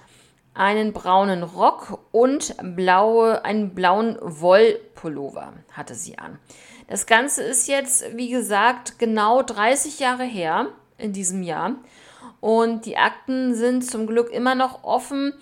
einen 0.53 0.93
braunen 0.93 1.41
Rock 1.41 1.97
und 2.11 2.55
blaue, 2.75 3.43
einen 3.43 3.73
blauen 3.73 4.19
Wollpullover 4.21 5.53
hatte 5.71 5.95
sie 5.95 6.19
an. 6.19 6.37
Das 6.87 7.07
Ganze 7.07 7.41
ist 7.41 7.67
jetzt, 7.67 8.15
wie 8.15 8.29
gesagt, 8.29 8.99
genau 8.99 9.41
30 9.41 9.97
Jahre 9.97 10.25
her 10.25 10.67
in 10.99 11.11
diesem 11.11 11.41
Jahr. 11.41 11.77
Und 12.41 12.85
die 12.85 12.97
Akten 12.97 13.55
sind 13.55 13.89
zum 13.89 14.05
Glück 14.05 14.29
immer 14.29 14.53
noch 14.53 14.83
offen. 14.83 15.33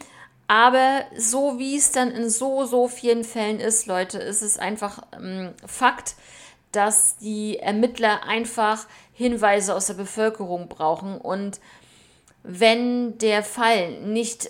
Aber 0.48 1.02
so 1.18 1.60
wie 1.60 1.76
es 1.76 1.92
dann 1.92 2.12
in 2.12 2.30
so, 2.30 2.64
so 2.64 2.88
vielen 2.88 3.26
Fällen 3.26 3.60
ist, 3.60 3.88
Leute, 3.88 4.20
ist 4.20 4.42
es 4.42 4.58
einfach 4.58 5.02
ähm, 5.14 5.54
Fakt, 5.66 6.16
dass 6.72 7.18
die 7.18 7.60
Ermittler 7.60 8.24
einfach 8.24 8.86
Hinweise 9.14 9.76
aus 9.76 9.88
der 9.88 9.96
Bevölkerung 9.96 10.70
brauchen. 10.70 11.18
Und 11.18 11.60
wenn 12.44 13.18
der 13.18 13.44
Fall 13.44 14.00
nicht 14.02 14.50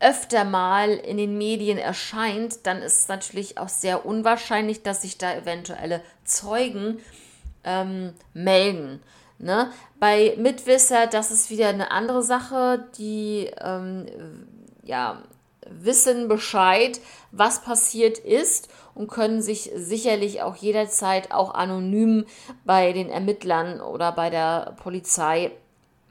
öfter 0.00 0.44
mal 0.44 0.90
in 0.90 1.16
den 1.16 1.38
Medien 1.38 1.78
erscheint, 1.78 2.66
dann 2.66 2.82
ist 2.82 3.00
es 3.00 3.08
natürlich 3.08 3.58
auch 3.58 3.68
sehr 3.68 4.04
unwahrscheinlich, 4.04 4.82
dass 4.82 5.02
sich 5.02 5.18
da 5.18 5.34
eventuelle 5.34 6.02
Zeugen 6.24 6.98
ähm, 7.64 8.12
melden. 8.34 9.02
Ne? 9.38 9.70
Bei 9.98 10.34
Mitwisser, 10.36 11.06
das 11.06 11.30
ist 11.30 11.50
wieder 11.50 11.68
eine 11.68 11.90
andere 11.90 12.22
Sache, 12.22 12.86
die 12.98 13.50
ähm, 13.60 14.06
ja, 14.84 15.22
wissen 15.68 16.28
Bescheid, 16.28 17.00
was 17.30 17.62
passiert 17.62 18.18
ist 18.18 18.68
und 18.94 19.08
können 19.08 19.42
sich 19.42 19.70
sicherlich 19.74 20.42
auch 20.42 20.56
jederzeit 20.56 21.32
auch 21.32 21.54
anonym 21.54 22.26
bei 22.64 22.92
den 22.92 23.10
Ermittlern 23.10 23.80
oder 23.80 24.12
bei 24.12 24.30
der 24.30 24.76
Polizei 24.82 25.50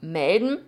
melden. 0.00 0.58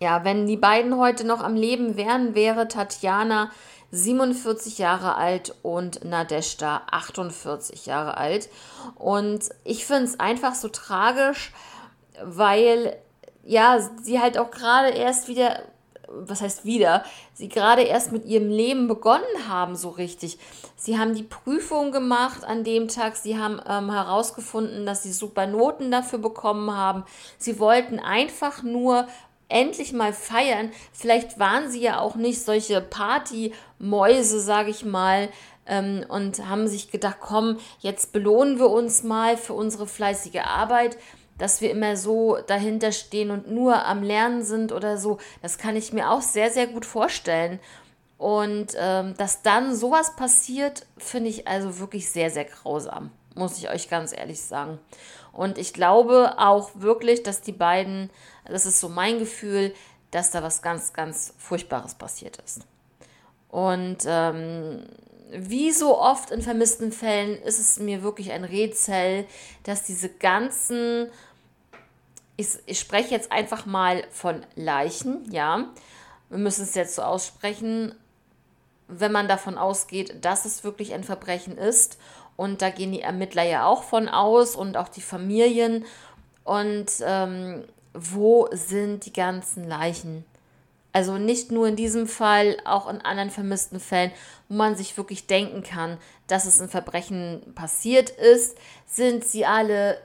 Ja, 0.00 0.24
wenn 0.24 0.46
die 0.46 0.56
beiden 0.56 0.96
heute 0.98 1.24
noch 1.24 1.42
am 1.42 1.54
Leben 1.54 1.96
wären, 1.96 2.34
wäre 2.34 2.68
Tatjana 2.68 3.50
47 3.92 4.78
Jahre 4.78 5.16
alt 5.16 5.54
und 5.62 6.04
Nadeshda 6.04 6.82
48 6.90 7.86
Jahre 7.86 8.16
alt. 8.16 8.48
Und 8.96 9.50
ich 9.64 9.84
finde 9.84 10.04
es 10.04 10.18
einfach 10.18 10.54
so 10.54 10.68
tragisch, 10.68 11.52
weil 12.22 12.96
ja, 13.44 13.78
sie 14.02 14.20
halt 14.20 14.38
auch 14.38 14.50
gerade 14.50 14.88
erst 14.90 15.28
wieder 15.28 15.60
was 16.20 16.40
heißt 16.40 16.64
wieder, 16.64 17.04
sie 17.34 17.48
gerade 17.48 17.82
erst 17.82 18.12
mit 18.12 18.24
ihrem 18.24 18.48
Leben 18.48 18.88
begonnen 18.88 19.48
haben, 19.48 19.76
so 19.76 19.90
richtig. 19.90 20.38
Sie 20.76 20.98
haben 20.98 21.14
die 21.14 21.22
Prüfung 21.22 21.92
gemacht 21.92 22.44
an 22.44 22.64
dem 22.64 22.88
Tag, 22.88 23.16
sie 23.16 23.38
haben 23.38 23.60
ähm, 23.68 23.90
herausgefunden, 23.90 24.86
dass 24.86 25.02
sie 25.02 25.12
super 25.12 25.46
Noten 25.46 25.90
dafür 25.90 26.18
bekommen 26.18 26.76
haben. 26.76 27.04
Sie 27.38 27.58
wollten 27.58 27.98
einfach 27.98 28.62
nur 28.62 29.06
endlich 29.48 29.92
mal 29.92 30.12
feiern. 30.12 30.72
Vielleicht 30.92 31.38
waren 31.38 31.70
sie 31.70 31.80
ja 31.80 32.00
auch 32.00 32.16
nicht 32.16 32.42
solche 32.42 32.80
Partymäuse, 32.80 34.40
sage 34.40 34.70
ich 34.70 34.84
mal, 34.84 35.28
ähm, 35.66 36.04
und 36.08 36.48
haben 36.48 36.66
sich 36.66 36.90
gedacht, 36.90 37.18
komm, 37.20 37.58
jetzt 37.80 38.12
belohnen 38.12 38.58
wir 38.58 38.70
uns 38.70 39.02
mal 39.02 39.36
für 39.36 39.52
unsere 39.52 39.86
fleißige 39.86 40.40
Arbeit 40.44 40.96
dass 41.42 41.60
wir 41.60 41.72
immer 41.72 41.96
so 41.96 42.38
dahinter 42.46 42.92
stehen 42.92 43.32
und 43.32 43.50
nur 43.50 43.84
am 43.84 44.04
Lernen 44.04 44.44
sind 44.44 44.70
oder 44.70 44.96
so. 44.96 45.18
Das 45.42 45.58
kann 45.58 45.74
ich 45.74 45.92
mir 45.92 46.08
auch 46.08 46.22
sehr, 46.22 46.52
sehr 46.52 46.68
gut 46.68 46.86
vorstellen. 46.86 47.58
Und 48.16 48.68
ähm, 48.78 49.16
dass 49.16 49.42
dann 49.42 49.74
sowas 49.74 50.14
passiert, 50.14 50.86
finde 50.98 51.30
ich 51.30 51.48
also 51.48 51.80
wirklich 51.80 52.08
sehr, 52.08 52.30
sehr 52.30 52.44
grausam, 52.44 53.10
muss 53.34 53.58
ich 53.58 53.68
euch 53.68 53.90
ganz 53.90 54.16
ehrlich 54.16 54.40
sagen. 54.40 54.78
Und 55.32 55.58
ich 55.58 55.72
glaube 55.72 56.34
auch 56.38 56.70
wirklich, 56.74 57.24
dass 57.24 57.40
die 57.40 57.50
beiden, 57.50 58.10
das 58.44 58.64
ist 58.64 58.78
so 58.78 58.88
mein 58.88 59.18
Gefühl, 59.18 59.74
dass 60.12 60.30
da 60.30 60.44
was 60.44 60.62
ganz, 60.62 60.92
ganz 60.92 61.34
Furchtbares 61.38 61.96
passiert 61.96 62.38
ist. 62.46 62.60
Und 63.48 64.04
ähm, 64.06 64.84
wie 65.32 65.72
so 65.72 65.98
oft 65.98 66.30
in 66.30 66.40
vermissten 66.40 66.92
Fällen 66.92 67.42
ist 67.42 67.58
es 67.58 67.80
mir 67.80 68.04
wirklich 68.04 68.30
ein 68.30 68.44
Rätsel, 68.44 69.26
dass 69.64 69.82
diese 69.82 70.08
ganzen 70.08 71.10
ich, 72.36 72.48
ich 72.66 72.80
spreche 72.80 73.10
jetzt 73.10 73.32
einfach 73.32 73.66
mal 73.66 74.04
von 74.10 74.44
Leichen, 74.54 75.30
ja. 75.30 75.68
Wir 76.28 76.38
müssen 76.38 76.64
es 76.64 76.74
jetzt 76.74 76.94
so 76.94 77.02
aussprechen, 77.02 77.94
wenn 78.88 79.12
man 79.12 79.28
davon 79.28 79.58
ausgeht, 79.58 80.24
dass 80.24 80.44
es 80.44 80.64
wirklich 80.64 80.94
ein 80.94 81.04
Verbrechen 81.04 81.58
ist. 81.58 81.98
Und 82.36 82.62
da 82.62 82.70
gehen 82.70 82.92
die 82.92 83.02
Ermittler 83.02 83.42
ja 83.42 83.66
auch 83.66 83.82
von 83.82 84.08
aus 84.08 84.56
und 84.56 84.76
auch 84.76 84.88
die 84.88 85.02
Familien. 85.02 85.84
Und 86.44 86.90
ähm, 87.04 87.64
wo 87.92 88.48
sind 88.52 89.04
die 89.04 89.12
ganzen 89.12 89.68
Leichen? 89.68 90.24
Also 90.92 91.16
nicht 91.16 91.50
nur 91.50 91.68
in 91.68 91.76
diesem 91.76 92.06
Fall, 92.06 92.56
auch 92.64 92.88
in 92.88 93.00
anderen 93.00 93.30
vermissten 93.30 93.80
Fällen, 93.80 94.12
wo 94.48 94.56
man 94.56 94.76
sich 94.76 94.96
wirklich 94.96 95.26
denken 95.26 95.62
kann, 95.62 95.98
dass 96.26 96.44
es 96.44 96.60
ein 96.60 96.68
Verbrechen 96.68 97.52
passiert 97.54 98.10
ist, 98.10 98.58
sind 98.86 99.24
sie 99.24 99.46
alle 99.46 99.98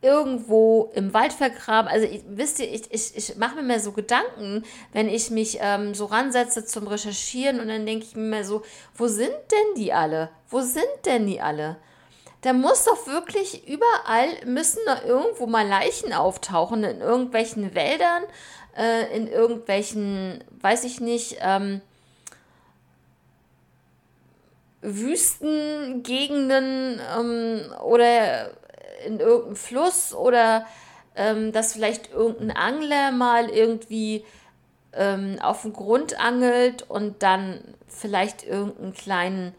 irgendwo 0.00 0.90
im 0.94 1.12
Wald 1.12 1.32
vergraben. 1.32 1.90
Also 1.90 2.06
ich, 2.06 2.22
wisst 2.28 2.60
ihr, 2.60 2.72
ich, 2.72 2.90
ich, 2.90 3.16
ich 3.16 3.36
mache 3.36 3.56
mir 3.56 3.62
mehr 3.62 3.80
so 3.80 3.92
Gedanken, 3.92 4.64
wenn 4.92 5.08
ich 5.08 5.30
mich 5.30 5.58
ähm, 5.60 5.94
so 5.94 6.06
ransetze 6.06 6.64
zum 6.64 6.86
Recherchieren 6.86 7.58
und 7.58 7.68
dann 7.68 7.84
denke 7.84 8.04
ich 8.04 8.14
mir 8.14 8.22
mehr 8.22 8.44
so, 8.44 8.62
wo 8.94 9.08
sind 9.08 9.34
denn 9.50 9.74
die 9.76 9.92
alle? 9.92 10.30
Wo 10.48 10.60
sind 10.60 10.84
denn 11.04 11.26
die 11.26 11.40
alle? 11.40 11.76
Da 12.42 12.52
muss 12.52 12.84
doch 12.84 13.08
wirklich 13.08 13.66
überall, 13.66 14.28
müssen 14.46 14.78
da 14.86 15.02
irgendwo 15.02 15.46
mal 15.46 15.66
Leichen 15.66 16.12
auftauchen, 16.12 16.84
in 16.84 17.00
irgendwelchen 17.00 17.74
Wäldern, 17.74 18.22
äh, 18.76 19.16
in 19.16 19.26
irgendwelchen, 19.26 20.44
weiß 20.60 20.84
ich 20.84 21.00
nicht, 21.00 21.38
ähm, 21.40 21.80
Wüstengegenden 24.80 27.00
ähm, 27.18 27.62
oder 27.82 28.52
in 29.04 29.20
irgendeinem 29.20 29.56
Fluss 29.56 30.14
oder 30.14 30.66
ähm, 31.16 31.52
dass 31.52 31.72
vielleicht 31.72 32.12
irgendein 32.12 32.56
Angler 32.56 33.10
mal 33.12 33.50
irgendwie 33.50 34.24
ähm, 34.92 35.38
auf 35.40 35.62
den 35.62 35.72
Grund 35.72 36.18
angelt 36.18 36.82
und 36.88 37.22
dann 37.22 37.60
vielleicht 37.88 38.44
irgendeinen 38.44 38.94
kleinen 38.94 39.54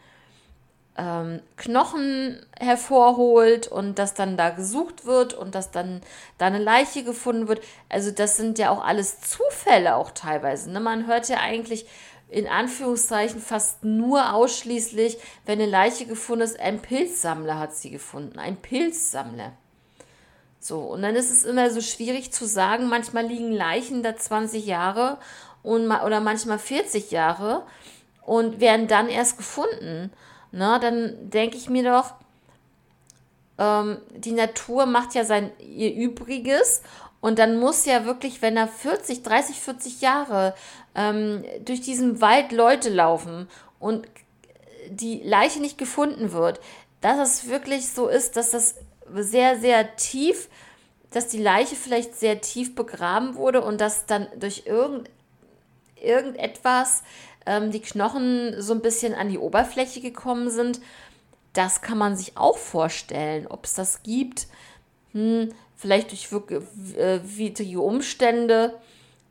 ähm, 0.97 1.41
Knochen 1.55 2.45
hervorholt 2.59 3.67
und 3.67 3.99
dass 3.99 4.13
dann 4.13 4.37
da 4.37 4.49
gesucht 4.49 5.05
wird 5.05 5.33
und 5.33 5.55
dass 5.55 5.71
dann 5.71 6.01
da 6.37 6.47
eine 6.47 6.59
Leiche 6.59 7.03
gefunden 7.03 7.47
wird. 7.47 7.61
Also 7.87 8.11
das 8.11 8.37
sind 8.37 8.59
ja 8.59 8.69
auch 8.69 8.83
alles 8.83 9.21
Zufälle 9.21 9.95
auch 9.95 10.11
teilweise. 10.11 10.69
Ne? 10.71 10.79
Man 10.79 11.07
hört 11.07 11.29
ja 11.29 11.37
eigentlich 11.39 11.85
in 12.29 12.47
Anführungszeichen 12.47 13.41
fast 13.41 13.83
nur 13.83 14.33
ausschließlich, 14.33 15.17
wenn 15.45 15.59
eine 15.59 15.69
Leiche 15.69 16.05
gefunden 16.05 16.43
ist, 16.43 16.59
ein 16.59 16.81
Pilzsammler 16.81 17.57
hat 17.57 17.73
sie 17.73 17.89
gefunden. 17.89 18.37
Ein 18.37 18.57
Pilzsammler. 18.57 19.53
So, 20.59 20.79
und 20.79 21.01
dann 21.01 21.15
ist 21.15 21.31
es 21.31 21.43
immer 21.43 21.71
so 21.71 21.81
schwierig 21.81 22.31
zu 22.31 22.45
sagen, 22.45 22.87
manchmal 22.87 23.25
liegen 23.25 23.51
Leichen 23.51 24.03
da 24.03 24.15
20 24.15 24.65
Jahre 24.65 25.17
und, 25.63 25.89
oder 25.89 26.19
manchmal 26.19 26.59
40 26.59 27.11
Jahre 27.11 27.63
und 28.21 28.59
werden 28.59 28.87
dann 28.87 29.09
erst 29.09 29.37
gefunden. 29.37 30.11
Na, 30.51 30.77
dann 30.77 31.29
denke 31.29 31.57
ich 31.57 31.69
mir 31.69 31.83
doch, 31.83 32.13
ähm, 33.57 33.97
die 34.15 34.33
Natur 34.33 34.85
macht 34.85 35.15
ja 35.15 35.23
sein 35.23 35.51
ihr 35.59 35.93
Übriges 35.93 36.81
und 37.21 37.39
dann 37.39 37.59
muss 37.59 37.85
ja 37.85 38.05
wirklich, 38.05 38.41
wenn 38.41 38.55
er 38.55 38.67
40, 38.67 39.23
30, 39.23 39.59
40 39.59 40.01
Jahre 40.01 40.55
ähm, 40.95 41.43
durch 41.65 41.81
diesen 41.81 42.21
Wald 42.21 42.51
Leute 42.51 42.89
laufen 42.89 43.47
und 43.79 44.07
die 44.89 45.21
Leiche 45.23 45.59
nicht 45.59 45.77
gefunden 45.77 46.31
wird, 46.31 46.59
dass 47.01 47.19
es 47.19 47.49
wirklich 47.49 47.89
so 47.89 48.07
ist, 48.07 48.37
dass 48.37 48.51
das 48.51 48.75
sehr, 49.13 49.59
sehr 49.59 49.95
tief, 49.95 50.49
dass 51.11 51.27
die 51.27 51.41
Leiche 51.41 51.75
vielleicht 51.75 52.15
sehr 52.15 52.41
tief 52.41 52.75
begraben 52.75 53.35
wurde 53.35 53.61
und 53.61 53.81
dass 53.81 54.05
dann 54.05 54.27
durch 54.37 54.63
irgend, 54.65 55.09
irgendetwas 55.95 57.03
ähm, 57.45 57.71
die 57.71 57.81
Knochen 57.81 58.61
so 58.61 58.73
ein 58.73 58.81
bisschen 58.81 59.13
an 59.13 59.29
die 59.29 59.39
Oberfläche 59.39 60.01
gekommen 60.01 60.49
sind. 60.49 60.79
Das 61.53 61.81
kann 61.81 61.97
man 61.97 62.15
sich 62.15 62.37
auch 62.37 62.57
vorstellen, 62.57 63.47
ob 63.47 63.65
es 63.65 63.73
das 63.73 64.03
gibt. 64.03 64.47
Hm, 65.13 65.49
vielleicht 65.79 66.11
durch 66.11 66.27
äh, 66.97 67.19
widrige 67.23 67.79
Umstände. 67.79 68.73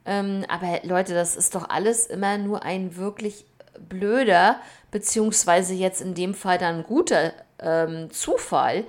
Ähm, 0.07 0.47
aber 0.49 0.81
Leute, 0.83 1.12
das 1.12 1.37
ist 1.37 1.55
doch 1.55 1.69
alles 1.69 2.07
immer 2.07 2.38
nur 2.38 2.62
ein 2.62 2.97
wirklich 2.97 3.45
blöder, 3.78 4.57
beziehungsweise 4.90 5.75
jetzt 5.75 6.00
in 6.00 6.14
dem 6.14 6.33
Fall 6.33 6.57
dann 6.57 6.85
guter 6.85 7.33
ähm, 7.59 8.11
Zufall, 8.11 8.85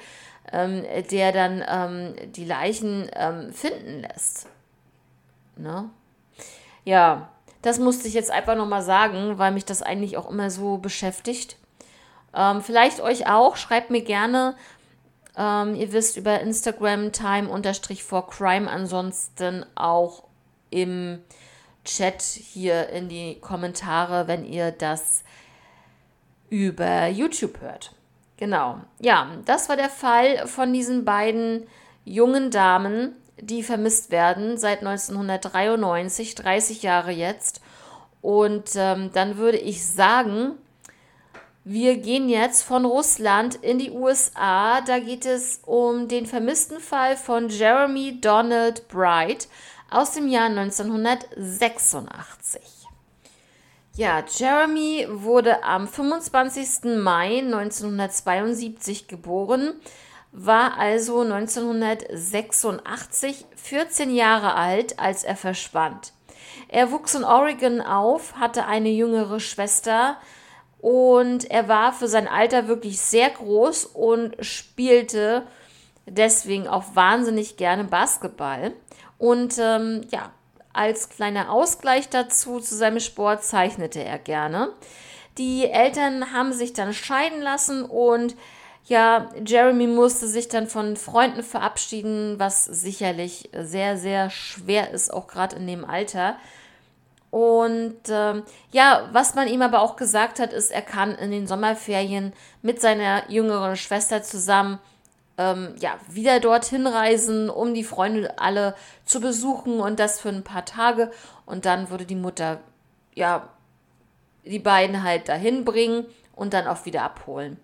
ähm, 0.54 0.86
der 1.12 1.34
dann 1.34 1.64
ähm, 1.68 2.32
die 2.32 2.46
Leichen 2.46 3.10
ähm, 3.14 3.52
finden 3.52 4.04
lässt. 4.04 4.48
Ne? 5.58 5.90
Ja, 6.86 7.28
das 7.62 7.78
musste 7.78 8.08
ich 8.08 8.14
jetzt 8.14 8.32
einfach 8.32 8.56
nochmal 8.56 8.84
sagen, 8.84 9.38
weil 9.38 9.52
mich 9.52 9.66
das 9.66 9.82
eigentlich 9.82 10.16
auch 10.16 10.30
immer 10.32 10.50
so 10.50 10.78
beschäftigt. 10.78 11.58
Ähm, 12.34 12.62
vielleicht 12.62 13.02
euch 13.02 13.28
auch, 13.28 13.58
schreibt 13.58 13.90
mir 13.90 14.02
gerne, 14.02 14.56
ähm, 15.38 15.76
ihr 15.76 15.92
wisst 15.92 16.18
über 16.18 16.40
Instagram 16.40 17.12
time-for-crime, 17.12 18.70
ansonsten 18.70 19.66
auch 19.76 20.24
im 20.70 21.20
Chat 21.86 22.22
hier 22.22 22.90
in 22.90 23.10
die 23.10 23.40
Kommentare, 23.40 24.28
wenn 24.28 24.46
ihr 24.46 24.72
das 24.72 25.24
über 26.50 27.08
YouTube 27.08 27.62
hört. 27.62 27.94
Genau. 28.38 28.80
Ja, 29.00 29.32
das 29.46 29.70
war 29.70 29.76
der 29.76 29.90
Fall 29.90 30.48
von 30.48 30.72
diesen 30.72 31.04
beiden 31.06 31.68
jungen 32.06 32.52
Damen, 32.52 33.16
die 33.40 33.64
vermisst 33.64 34.12
werden 34.12 34.58
seit 34.58 34.80
1993, 34.80 36.36
30 36.36 36.84
Jahre 36.84 37.12
jetzt. 37.12 37.62
Und 38.22 38.72
ähm, 38.76 39.12
dann 39.14 39.38
würde 39.38 39.58
ich 39.58 39.86
sagen, 39.86 40.54
wir 41.72 41.98
gehen 41.98 42.30
jetzt 42.30 42.64
von 42.64 42.84
Russland 42.84 43.54
in 43.54 43.78
die 43.78 43.92
USA. 43.92 44.82
Da 44.82 44.98
geht 44.98 45.28
es 45.28 45.62
um 45.68 46.08
den 46.08 46.26
vermissten 46.26 46.80
Fall 46.80 47.16
von 47.16 47.50
Jeremy 47.50 48.20
Donald 48.20 48.88
Bright 48.88 49.48
aus 49.92 50.14
dem 50.14 50.28
Jahr 50.28 50.48
1986. 50.48 52.60
Ja, 53.96 54.24
Jeremy 54.36 55.06
wurde 55.12 55.64
am 55.64 55.88
25. 55.88 56.98
Mai 56.98 57.38
1972 57.38 59.08
geboren, 59.08 59.76
war 60.32 60.80
also 60.80 61.22
1986 61.22 63.46
14 63.56 64.16
Jahre 64.16 64.56
alt, 64.56 64.98
als 64.98 65.24
er 65.24 65.36
verschwand. 65.36 66.14
Er 66.68 66.92
wuchs 66.92 67.14
in 67.14 67.24
Oregon 67.24 67.80
auf, 67.80 68.38
hatte 68.38 68.66
eine 68.66 68.90
jüngere 68.90 69.40
Schwester, 69.40 70.18
und 70.82 71.50
er 71.52 71.68
war 71.68 71.94
für 71.94 72.08
sein 72.08 72.28
Alter 72.28 72.68
wirklich 72.68 73.00
sehr 73.00 73.30
groß 73.30 73.86
und 73.86 74.36
spielte 74.40 75.44
deswegen 76.06 76.68
auch 76.68 76.96
wahnsinnig 76.96 77.58
gerne 77.58 77.84
Basketball. 77.84 78.74
Und 79.18 79.58
ähm, 79.60 80.02
ja, 80.10 80.32
als 80.74 81.10
kleiner 81.10 81.52
Ausgleich 81.52 82.10
dazu 82.10 82.60
zu 82.60 82.76
seinem 82.76 83.00
Sport 83.00 83.44
zeichnete 83.44 84.04
er 84.04 84.18
gerne. 84.18 84.70
Die 85.38 85.70
Eltern 85.70 86.32
haben 86.34 86.54
sich 86.54 86.74
dann 86.74 86.94
scheiden 86.94 87.42
lassen 87.42 87.84
und 87.84 88.36
ja, 88.86 89.30
Jeremy 89.46 89.88
musste 89.88 90.28
sich 90.28 90.48
dann 90.48 90.68
von 90.68 90.96
Freunden 90.96 91.44
verabschieden, 91.44 92.40
was 92.40 92.66
sicherlich 92.66 93.50
sehr, 93.54 93.98
sehr 93.98 94.30
schwer 94.30 94.92
ist, 94.92 95.14
auch 95.14 95.28
gerade 95.28 95.58
in 95.58 95.68
dem 95.68 95.86
Alter. 95.86 96.38
Und 97.32 97.98
ähm, 98.10 98.44
ja, 98.72 99.08
was 99.12 99.36
man 99.36 99.48
ihm 99.48 99.62
aber 99.62 99.82
auch 99.82 99.96
gesagt 99.96 100.40
hat, 100.40 100.52
ist, 100.52 100.72
er 100.72 100.82
kann 100.82 101.16
in 101.16 101.32
den 101.32 101.48
Sommerferien 101.48 102.34
mit 102.62 102.82
seiner 102.82 103.30
jüngeren 103.30 103.76
Schwester 103.76 104.24
zusammen 104.24 104.80
ähm, 105.38 105.76
ja, 105.80 105.96
wieder 106.10 106.40
dorthin 106.40 106.88
reisen, 106.88 107.50
um 107.50 107.74
die 107.74 107.84
Freunde 107.84 108.40
alle 108.40 108.76
zu 109.06 109.22
besuchen 109.22 109.80
und 109.80 110.00
das 110.00 110.20
für 110.20 110.30
ein 110.30 110.44
paar 110.44 110.66
Tage. 110.66 111.12
Und 111.46 111.66
dann 111.66 111.90
würde 111.90 112.06
die 112.06 112.16
Mutter 112.16 112.60
ja 113.14 113.48
die 114.46 114.60
beiden 114.60 115.04
halt 115.04 115.30
dahin 115.30 115.66
bringen 115.66 116.06
und 116.36 116.54
dann 116.54 116.68
auch 116.68 116.86
wieder 116.86 117.04
abholen. 117.04 117.58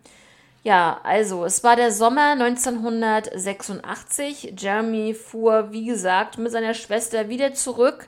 Ja, 0.63 0.99
also 1.03 1.45
es 1.45 1.63
war 1.63 1.75
der 1.75 1.91
Sommer 1.91 2.31
1986. 2.31 4.53
Jeremy 4.57 5.13
fuhr, 5.13 5.71
wie 5.71 5.85
gesagt, 5.85 6.37
mit 6.37 6.51
seiner 6.51 6.73
Schwester 6.73 7.29
wieder 7.29 7.53
zurück 7.53 8.07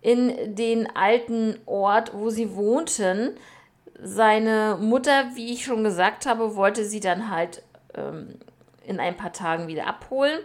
in 0.00 0.54
den 0.54 0.94
alten 0.94 1.58
Ort, 1.66 2.12
wo 2.14 2.30
sie 2.30 2.54
wohnten. 2.54 3.36
Seine 4.00 4.78
Mutter, 4.80 5.34
wie 5.34 5.52
ich 5.52 5.64
schon 5.64 5.82
gesagt 5.82 6.26
habe, 6.26 6.54
wollte 6.54 6.84
sie 6.84 7.00
dann 7.00 7.30
halt 7.30 7.62
ähm, 7.94 8.38
in 8.84 9.00
ein 9.00 9.16
paar 9.16 9.32
Tagen 9.32 9.66
wieder 9.66 9.86
abholen. 9.86 10.38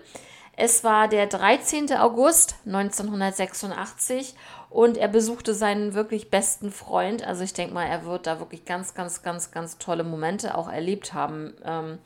Es 0.56 0.84
war 0.84 1.08
der 1.08 1.26
13. 1.28 1.94
August 1.94 2.56
1986 2.66 4.36
und 4.70 4.98
er 4.98 5.08
besuchte 5.08 5.54
seinen 5.54 5.94
wirklich 5.96 6.30
besten 6.30 6.72
Freund. 6.72 7.26
Also 7.26 7.44
ich 7.44 7.54
denke 7.54 7.74
mal, 7.74 7.86
er 7.86 8.06
wird 8.06 8.28
da 8.28 8.40
wirklich 8.40 8.66
ganz, 8.66 8.94
ganz, 8.94 9.24
ganz, 9.24 9.52
ganz 9.52 9.78
tolle 9.80 10.04
Momente 10.04 10.56
auch 10.56 10.72
erlebt 10.72 11.14
haben 11.14 11.54
ähm, 11.66 11.98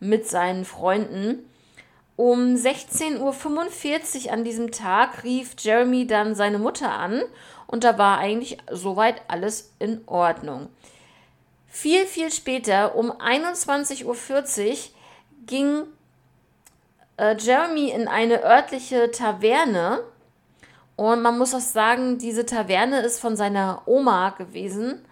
mit 0.00 0.28
seinen 0.28 0.64
Freunden. 0.64 1.48
Um 2.18 2.56
16.45 2.56 4.26
Uhr 4.26 4.32
an 4.32 4.42
diesem 4.42 4.72
Tag 4.72 5.22
rief 5.22 5.54
Jeremy 5.56 6.04
dann 6.04 6.34
seine 6.34 6.58
Mutter 6.58 6.90
an 6.90 7.22
und 7.68 7.84
da 7.84 7.96
war 7.96 8.18
eigentlich 8.18 8.58
soweit 8.72 9.22
alles 9.28 9.72
in 9.78 10.00
Ordnung. 10.06 10.68
Viel, 11.68 12.06
viel 12.06 12.32
später, 12.32 12.96
um 12.96 13.12
21.40 13.12 14.04
Uhr, 14.04 14.76
ging 15.46 15.84
äh, 17.18 17.36
Jeremy 17.38 17.90
in 17.90 18.08
eine 18.08 18.42
örtliche 18.42 19.12
Taverne 19.12 20.00
und 20.96 21.22
man 21.22 21.38
muss 21.38 21.54
auch 21.54 21.60
sagen, 21.60 22.18
diese 22.18 22.44
Taverne 22.44 22.98
ist 23.02 23.20
von 23.20 23.36
seiner 23.36 23.82
Oma 23.86 24.30
gewesen. 24.30 25.04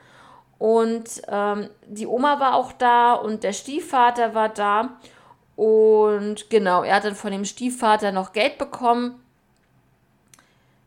Und 0.58 1.22
ähm, 1.28 1.68
die 1.86 2.08
Oma 2.08 2.40
war 2.40 2.56
auch 2.56 2.72
da 2.72 3.12
und 3.12 3.44
der 3.44 3.52
Stiefvater 3.52 4.34
war 4.34 4.48
da. 4.48 4.96
Und 5.56 6.50
genau, 6.50 6.82
er 6.82 6.96
hat 6.96 7.04
dann 7.04 7.14
von 7.14 7.32
dem 7.32 7.44
Stiefvater 7.44 8.12
noch 8.12 8.32
Geld 8.32 8.58
bekommen. 8.58 9.22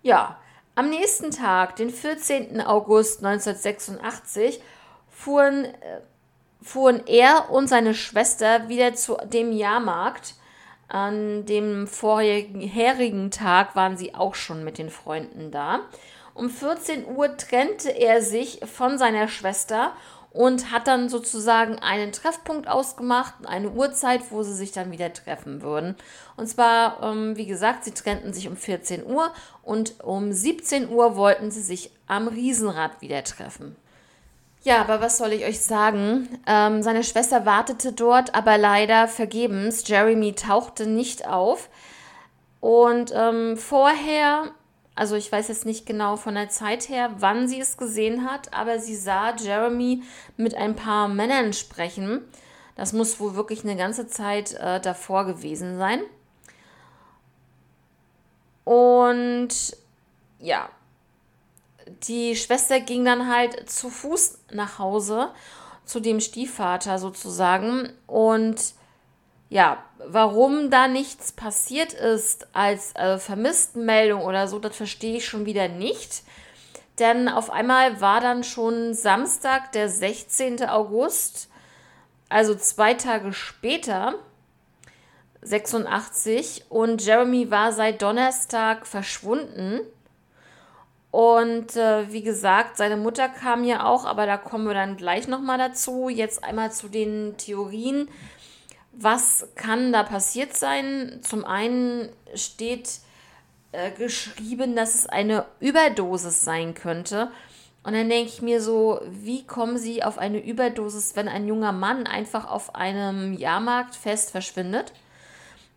Ja, 0.03 0.37
am 0.75 0.89
nächsten 0.89 1.31
Tag, 1.31 1.75
den 1.75 1.89
14. 1.89 2.61
August 2.61 3.25
1986, 3.25 4.61
fuhren, 5.09 5.65
äh, 5.65 6.01
fuhren 6.61 7.05
er 7.07 7.49
und 7.51 7.67
seine 7.67 7.93
Schwester 7.93 8.69
wieder 8.69 8.93
zu 8.93 9.17
dem 9.25 9.51
Jahrmarkt. 9.51 10.35
An 10.87 11.45
dem 11.45 11.87
vorherigen 11.87 13.29
Tag 13.29 13.75
waren 13.75 13.97
sie 13.97 14.15
auch 14.15 14.35
schon 14.35 14.63
mit 14.63 14.77
den 14.77 14.89
Freunden 14.89 15.51
da. 15.51 15.81
Um 16.33 16.49
14 16.49 17.05
Uhr 17.05 17.35
trennte 17.35 17.89
er 17.89 18.21
sich 18.21 18.61
von 18.65 18.97
seiner 18.97 19.27
Schwester 19.27 19.91
und 20.31 20.71
hat 20.71 20.87
dann 20.87 21.09
sozusagen 21.09 21.79
einen 21.79 22.11
Treffpunkt 22.11 22.67
ausgemacht, 22.67 23.33
eine 23.45 23.71
Uhrzeit, 23.71 24.21
wo 24.29 24.43
sie 24.43 24.53
sich 24.53 24.71
dann 24.71 24.91
wieder 24.91 25.11
treffen 25.11 25.61
würden. 25.61 25.95
Und 26.37 26.47
zwar, 26.47 27.01
ähm, 27.01 27.35
wie 27.35 27.47
gesagt, 27.47 27.83
sie 27.83 27.91
trennten 27.91 28.33
sich 28.33 28.47
um 28.47 28.55
14 28.55 29.05
Uhr 29.05 29.31
und 29.63 30.03
um 30.03 30.31
17 30.31 30.89
Uhr 30.89 31.15
wollten 31.15 31.51
sie 31.51 31.61
sich 31.61 31.91
am 32.07 32.27
Riesenrad 32.27 33.01
wieder 33.01 33.23
treffen. 33.23 33.75
Ja, 34.61 34.81
aber 34.81 34.99
was 34.99 35.17
soll 35.17 35.31
ich 35.31 35.45
euch 35.45 35.61
sagen? 35.61 36.27
Ähm, 36.45 36.83
seine 36.83 37.03
Schwester 37.03 37.45
wartete 37.45 37.93
dort, 37.93 38.35
aber 38.35 38.57
leider 38.57 39.07
vergebens. 39.07 39.87
Jeremy 39.87 40.33
tauchte 40.33 40.85
nicht 40.85 41.27
auf. 41.27 41.69
Und 42.59 43.13
ähm, 43.15 43.55
vorher 43.55 44.51
also 44.99 45.15
ich 45.15 45.31
weiß 45.31 45.47
jetzt 45.47 45.65
nicht 45.65 45.85
genau 45.85 46.17
von 46.17 46.35
der 46.35 46.49
Zeit 46.49 46.89
her, 46.89 47.09
wann 47.19 47.47
sie 47.47 47.61
es 47.61 47.77
gesehen 47.77 48.29
hat, 48.29 48.53
aber 48.53 48.79
sie 48.79 48.97
sah 48.97 49.33
Jeremy 49.33 50.03
mit 50.35 50.55
ein 50.55 50.75
paar 50.75 51.07
Männern 51.07 51.53
sprechen. 51.53 52.19
Das 52.75 52.91
muss 52.91 53.17
wohl 53.17 53.33
wirklich 53.33 53.63
eine 53.63 53.77
ganze 53.77 54.07
Zeit 54.07 54.55
äh, 54.55 54.81
davor 54.81 55.25
gewesen 55.25 55.77
sein. 55.77 56.01
Und 58.65 59.77
ja, 60.39 60.67
die 62.03 62.35
Schwester 62.35 62.81
ging 62.81 63.05
dann 63.05 63.33
halt 63.33 63.69
zu 63.69 63.89
Fuß 63.89 64.39
nach 64.51 64.79
Hause, 64.79 65.29
zu 65.85 66.01
dem 66.01 66.19
Stiefvater 66.19 66.99
sozusagen. 66.99 67.93
Und 68.05 68.73
ja, 69.49 69.83
warum 69.97 70.69
da 70.69 70.87
nichts 70.87 71.31
passiert 71.31 71.93
ist 71.93 72.47
als 72.53 72.95
äh, 72.95 73.17
Vermisstenmeldung 73.17 74.21
oder 74.21 74.47
so, 74.47 74.59
das 74.59 74.75
verstehe 74.75 75.17
ich 75.17 75.25
schon 75.25 75.45
wieder 75.45 75.67
nicht. 75.67 76.23
Denn 76.99 77.27
auf 77.29 77.49
einmal 77.49 77.99
war 77.99 78.21
dann 78.21 78.43
schon 78.43 78.93
Samstag, 78.93 79.71
der 79.71 79.89
16. 79.89 80.67
August, 80.67 81.49
also 82.27 82.53
zwei 82.53 82.93
Tage 82.93 83.33
später, 83.33 84.15
86, 85.41 86.65
und 86.69 87.03
Jeremy 87.03 87.49
war 87.49 87.71
seit 87.71 88.01
Donnerstag 88.01 88.85
verschwunden. 88.85 89.79
Und 91.11 91.75
äh, 91.75 92.11
wie 92.11 92.21
gesagt, 92.21 92.77
seine 92.77 92.97
Mutter 92.97 93.29
kam 93.29 93.63
ja 93.63 93.85
auch, 93.85 94.05
aber 94.05 94.27
da 94.27 94.37
kommen 94.37 94.67
wir 94.67 94.75
dann 94.75 94.97
gleich 94.97 95.27
nochmal 95.27 95.57
dazu. 95.57 96.09
Jetzt 96.09 96.43
einmal 96.43 96.71
zu 96.71 96.87
den 96.87 97.35
Theorien 97.37 98.09
was 98.91 99.47
kann 99.55 99.93
da 99.93 100.03
passiert 100.03 100.55
sein? 100.55 101.19
Zum 101.21 101.45
einen 101.45 102.09
steht 102.35 102.99
äh, 103.71 103.91
geschrieben, 103.91 104.75
dass 104.75 104.95
es 104.95 105.05
eine 105.07 105.45
Überdosis 105.59 106.41
sein 106.41 106.73
könnte. 106.73 107.31
Und 107.83 107.93
dann 107.93 108.09
denke 108.09 108.29
ich 108.29 108.41
mir 108.41 108.61
so, 108.61 108.99
wie 109.09 109.45
kommen 109.45 109.77
Sie 109.77 110.03
auf 110.03 110.17
eine 110.17 110.43
Überdosis, 110.43 111.15
wenn 111.15 111.27
ein 111.27 111.47
junger 111.47 111.71
Mann 111.71 112.07
einfach 112.07 112.49
auf 112.49 112.75
einem 112.75 113.33
Jahrmarktfest 113.33 114.31
verschwindet? 114.31 114.91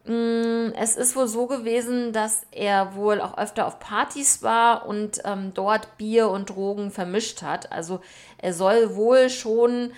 Mm, 0.05 0.73
es 0.75 0.97
ist 0.97 1.15
wohl 1.15 1.29
so 1.29 1.47
gewesen, 1.47 2.13
dass 2.13 2.45
er 2.51 2.97
wohl 2.97 3.21
auch 3.21 3.39
öfter 3.39 3.67
auf 3.67 3.79
Partys 3.79 4.43
war 4.43 4.87
und 4.87 5.21
ähm, 5.25 5.53
dort 5.55 5.97
Bier 5.97 6.29
und 6.29 6.51
Drogen 6.51 6.91
vermischt 6.91 7.43
hat. 7.43 7.71
Also 7.71 8.01
er 8.39 8.53
soll 8.53 8.97
wohl 8.97 9.31
schon 9.31 9.93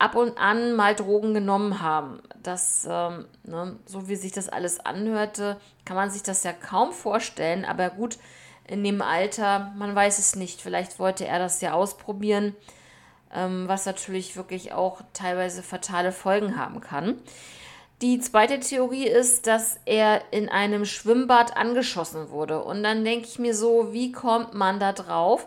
ab 0.00 0.16
und 0.16 0.38
an 0.38 0.74
mal 0.74 0.94
Drogen 0.94 1.34
genommen 1.34 1.80
haben. 1.80 2.20
Das, 2.42 2.88
ähm, 2.90 3.26
ne, 3.44 3.76
so 3.84 4.08
wie 4.08 4.16
sich 4.16 4.32
das 4.32 4.48
alles 4.48 4.80
anhörte, 4.80 5.60
kann 5.84 5.96
man 5.96 6.10
sich 6.10 6.22
das 6.22 6.42
ja 6.42 6.52
kaum 6.52 6.92
vorstellen. 6.92 7.64
Aber 7.64 7.90
gut, 7.90 8.18
in 8.66 8.82
dem 8.82 9.02
Alter, 9.02 9.72
man 9.76 9.94
weiß 9.94 10.18
es 10.18 10.36
nicht. 10.36 10.62
Vielleicht 10.62 10.98
wollte 10.98 11.26
er 11.26 11.38
das 11.38 11.60
ja 11.60 11.74
ausprobieren, 11.74 12.56
ähm, 13.34 13.68
was 13.68 13.84
natürlich 13.84 14.36
wirklich 14.36 14.72
auch 14.72 15.02
teilweise 15.12 15.62
fatale 15.62 16.12
Folgen 16.12 16.56
haben 16.56 16.80
kann. 16.80 17.18
Die 18.00 18.18
zweite 18.20 18.58
Theorie 18.58 19.06
ist, 19.06 19.46
dass 19.46 19.78
er 19.84 20.22
in 20.30 20.48
einem 20.48 20.86
Schwimmbad 20.86 21.58
angeschossen 21.58 22.30
wurde. 22.30 22.64
Und 22.64 22.82
dann 22.82 23.04
denke 23.04 23.26
ich 23.26 23.38
mir 23.38 23.54
so, 23.54 23.92
wie 23.92 24.12
kommt 24.12 24.54
man 24.54 24.80
da 24.80 24.94
drauf? 24.94 25.46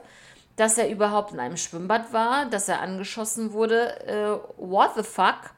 Dass 0.56 0.78
er 0.78 0.90
überhaupt 0.90 1.34
in 1.34 1.40
einem 1.40 1.58
Schwimmbad 1.58 2.14
war, 2.14 2.46
dass 2.46 2.70
er 2.70 2.82
angeschossen 2.82 3.54
wurde. 3.54 4.00
Äh, 4.06 4.38
what 4.58 4.92
the 4.96 5.04
fuck? 5.04 5.52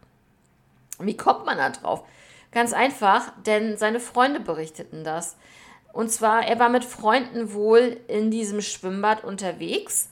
Wie 1.00 1.18
kommt 1.18 1.46
man 1.46 1.58
da 1.58 1.70
drauf? 1.70 2.04
Ganz 2.52 2.72
einfach, 2.72 3.34
denn 3.46 3.78
seine 3.78 4.00
Freunde 4.00 4.40
berichteten 4.40 5.04
das. 5.04 5.36
Und 5.92 6.10
zwar, 6.12 6.46
er 6.46 6.60
war 6.60 6.70
mit 6.70 6.86
Freunden 6.86 7.54
wohl 7.54 7.98
in 8.08 8.32
diesem 8.32 8.62
Schwimmbad 8.62 9.24
unterwegs 9.24 10.10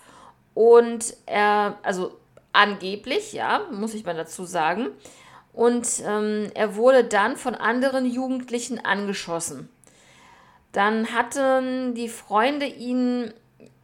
und 0.53 1.15
er, 1.25 1.77
also 1.83 2.17
angeblich, 2.51 3.33
ja, 3.33 3.61
muss 3.71 3.93
ich 3.93 4.05
mal 4.05 4.15
dazu 4.15 4.45
sagen. 4.45 4.89
Und 5.53 5.87
ähm, 6.05 6.49
er 6.53 6.75
wurde 6.75 7.03
dann 7.03 7.37
von 7.37 7.55
anderen 7.55 8.05
Jugendlichen 8.05 8.83
angeschossen. 8.83 9.69
Dann 10.71 11.13
hatten 11.13 11.93
die 11.93 12.09
Freunde 12.09 12.65
ihn 12.65 13.33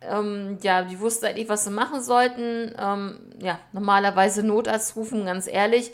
ähm, 0.02 0.58
ja, 0.62 0.84
die 0.84 1.00
wussten 1.00 1.26
eigentlich, 1.26 1.50
was 1.50 1.66
sie 1.66 1.72
machen 1.72 2.02
sollten. 2.02 2.74
Ähm, 2.78 3.20
ja, 3.42 3.60
normalerweise 3.74 4.44
Notarzt 4.44 4.96
rufen, 4.96 5.26
ganz 5.26 5.48
ehrlich. 5.48 5.92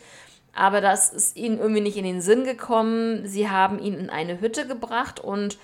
Aber 0.54 0.80
das 0.80 1.12
ist 1.12 1.36
ihnen 1.36 1.60
irgendwie 1.60 1.82
nicht 1.82 1.98
in 1.98 2.06
den 2.06 2.22
Sinn 2.22 2.44
gekommen. 2.44 3.28
Sie 3.28 3.50
haben 3.50 3.80
ihn 3.80 3.96
in 3.96 4.10
eine 4.10 4.39
Hütte 4.39 4.68
gebracht 4.68 5.20
und 5.20 5.58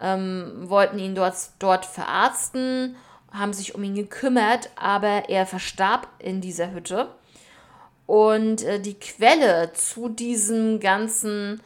ähm, 0.00 0.52
wollten 0.68 0.98
ihn 0.98 1.14
dort, 1.14 1.34
dort 1.58 1.84
verarzten, 1.84 2.94
haben 3.32 3.52
sich 3.52 3.74
um 3.74 3.82
ihn 3.82 3.96
gekümmert, 3.96 4.70
aber 4.76 5.28
er 5.28 5.44
verstarb 5.44 6.06
in 6.18 6.40
dieser 6.40 6.72
Hütte. 6.72 7.08
Und 8.06 8.62
äh, 8.62 8.80
die 8.80 8.94
Quelle 8.94 9.72
zu 9.74 10.08
diesem 10.08 10.80
ganzen 10.80 11.60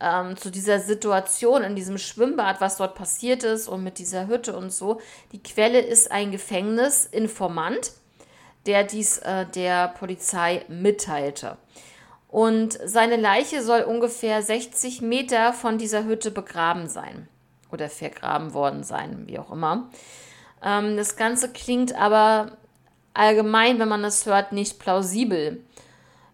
ähm, 0.00 0.36
zu 0.36 0.50
dieser 0.50 0.80
Situation 0.80 1.62
in 1.62 1.74
diesem 1.74 1.98
Schwimmbad, 1.98 2.60
was 2.60 2.76
dort 2.76 2.94
passiert 2.94 3.42
ist 3.44 3.68
und 3.68 3.82
mit 3.82 3.98
dieser 3.98 4.26
Hütte 4.26 4.56
und 4.56 4.72
so. 4.72 5.00
Die 5.32 5.42
Quelle 5.42 5.80
ist 5.80 6.10
ein 6.10 6.30
Gefängnisinformant, 6.32 7.92
der 8.66 8.84
dies 8.84 9.18
äh, 9.18 9.46
der 9.46 9.88
Polizei 9.88 10.64
mitteilte. 10.68 11.56
Und 12.28 12.78
seine 12.84 13.16
Leiche 13.16 13.62
soll 13.62 13.82
ungefähr 13.82 14.42
60 14.42 15.00
Meter 15.00 15.52
von 15.52 15.78
dieser 15.78 16.04
Hütte 16.04 16.30
begraben 16.30 16.88
sein 16.88 17.28
oder 17.72 17.88
vergraben 17.88 18.52
worden 18.52 18.84
sein, 18.84 19.24
wie 19.26 19.38
auch 19.38 19.50
immer. 19.50 19.88
Ähm, 20.62 20.96
das 20.96 21.16
Ganze 21.16 21.52
klingt 21.52 21.94
aber 21.94 22.52
allgemein, 23.14 23.78
wenn 23.78 23.88
man 23.88 24.02
das 24.02 24.26
hört, 24.26 24.52
nicht 24.52 24.78
plausibel. 24.78 25.64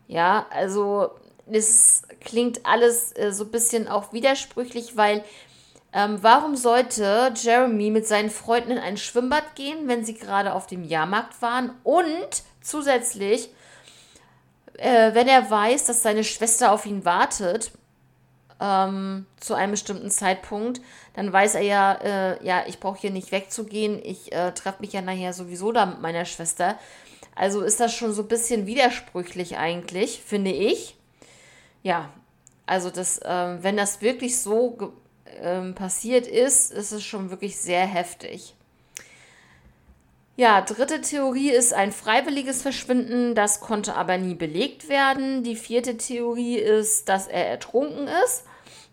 Ja, 0.09 0.46
also 0.51 1.11
es 1.50 2.02
klingt 2.20 2.64
alles 2.64 3.12
äh, 3.16 3.33
so 3.33 3.44
ein 3.44 3.50
bisschen 3.50 3.88
auch 3.88 4.12
widersprüchlich, 4.12 4.96
weil 4.96 5.24
ähm, 5.92 6.18
warum 6.22 6.57
sollte 6.57 7.33
Jeremy 7.37 7.90
mit 7.90 8.07
seinen 8.07 8.31
Freunden 8.31 8.72
in 8.72 8.78
ein 8.78 8.96
Schwimmbad 8.96 9.55
gehen, 9.55 9.88
wenn 9.88 10.05
sie 10.05 10.14
gerade 10.14 10.55
auf 10.55 10.66
dem 10.66 10.85
Jahrmarkt 10.85 11.42
waren? 11.42 11.72
Und 11.85 12.42
zusätzlich, 12.62 13.50
äh, 14.78 15.14
wenn 15.14 15.28
er 15.28 15.50
weiß, 15.50 15.85
dass 15.85 16.02
seine 16.02 16.24
Schwester 16.24 16.72
auf 16.72 16.87
ihn 16.87 17.05
wartet, 17.05 17.72
ähm, 18.59 19.26
zu 19.40 19.55
einem 19.55 19.72
bestimmten 19.72 20.11
Zeitpunkt, 20.11 20.81
dann 21.14 21.33
weiß 21.33 21.57
er 21.57 21.62
ja, 21.62 21.92
äh, 21.94 22.44
ja, 22.44 22.64
ich 22.66 22.81
brauche 22.81 23.00
hier 23.00 23.11
nicht 23.11 23.33
wegzugehen, 23.33 24.00
ich 24.02 24.33
äh, 24.33 24.52
treffe 24.52 24.81
mich 24.81 24.92
ja 24.92 25.02
nachher 25.02 25.33
sowieso 25.33 25.72
da 25.72 25.85
mit 25.85 26.00
meiner 26.00 26.24
Schwester. 26.24 26.78
Also 27.35 27.62
ist 27.62 27.81
das 27.81 27.92
schon 27.94 28.12
so 28.12 28.22
ein 28.22 28.28
bisschen 28.28 28.66
widersprüchlich 28.66 29.59
eigentlich, 29.59 30.22
finde 30.24 30.52
ich. 30.52 30.96
Ja, 31.83 32.11
also 32.66 32.90
das, 32.90 33.21
ähm, 33.25 33.59
wenn 33.62 33.77
das 33.77 34.01
wirklich 34.01 34.40
so 34.40 34.92
ähm, 35.40 35.75
passiert 35.75 36.27
ist, 36.27 36.73
ist 36.73 36.92
es 36.92 37.05
schon 37.05 37.31
wirklich 37.31 37.59
sehr 37.59 37.87
heftig. 37.87 38.55
Ja, 40.37 40.62
dritte 40.62 41.03
Theorie 41.03 41.51
ist 41.51 41.75
ein 41.75 41.92
freiwilliges 41.92 42.62
Verschwinden, 42.62 43.35
das 43.35 43.61
konnte 43.61 43.95
aber 43.95 44.16
nie 44.16 44.35
belegt 44.35 44.88
werden. 44.88 45.42
Die 45.42 45.57
vierte 45.57 45.99
Theorie 45.99 46.57
ist, 46.57 47.09
dass 47.09 47.29
er 47.29 47.49
ertrunken 47.49 48.09
ist. 48.25 48.45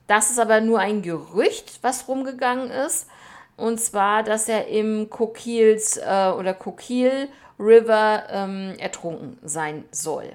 Das 0.08 0.32
ist 0.32 0.40
aber 0.40 0.60
nur 0.60 0.80
ein 0.80 1.02
Gerücht, 1.02 1.80
was 1.82 2.08
rumgegangen 2.08 2.72
ist. 2.72 3.08
Und 3.56 3.80
zwar, 3.80 4.24
dass 4.24 4.50
er 4.50 4.68
im 4.68 5.10
Kokils 5.10 5.98
äh, 5.98 6.32
oder 6.38 6.54
Kokil 6.54 7.30
River 7.60 8.24
ähm, 8.30 8.76
ertrunken 8.78 9.38
sein 9.44 9.86
soll. 9.92 10.34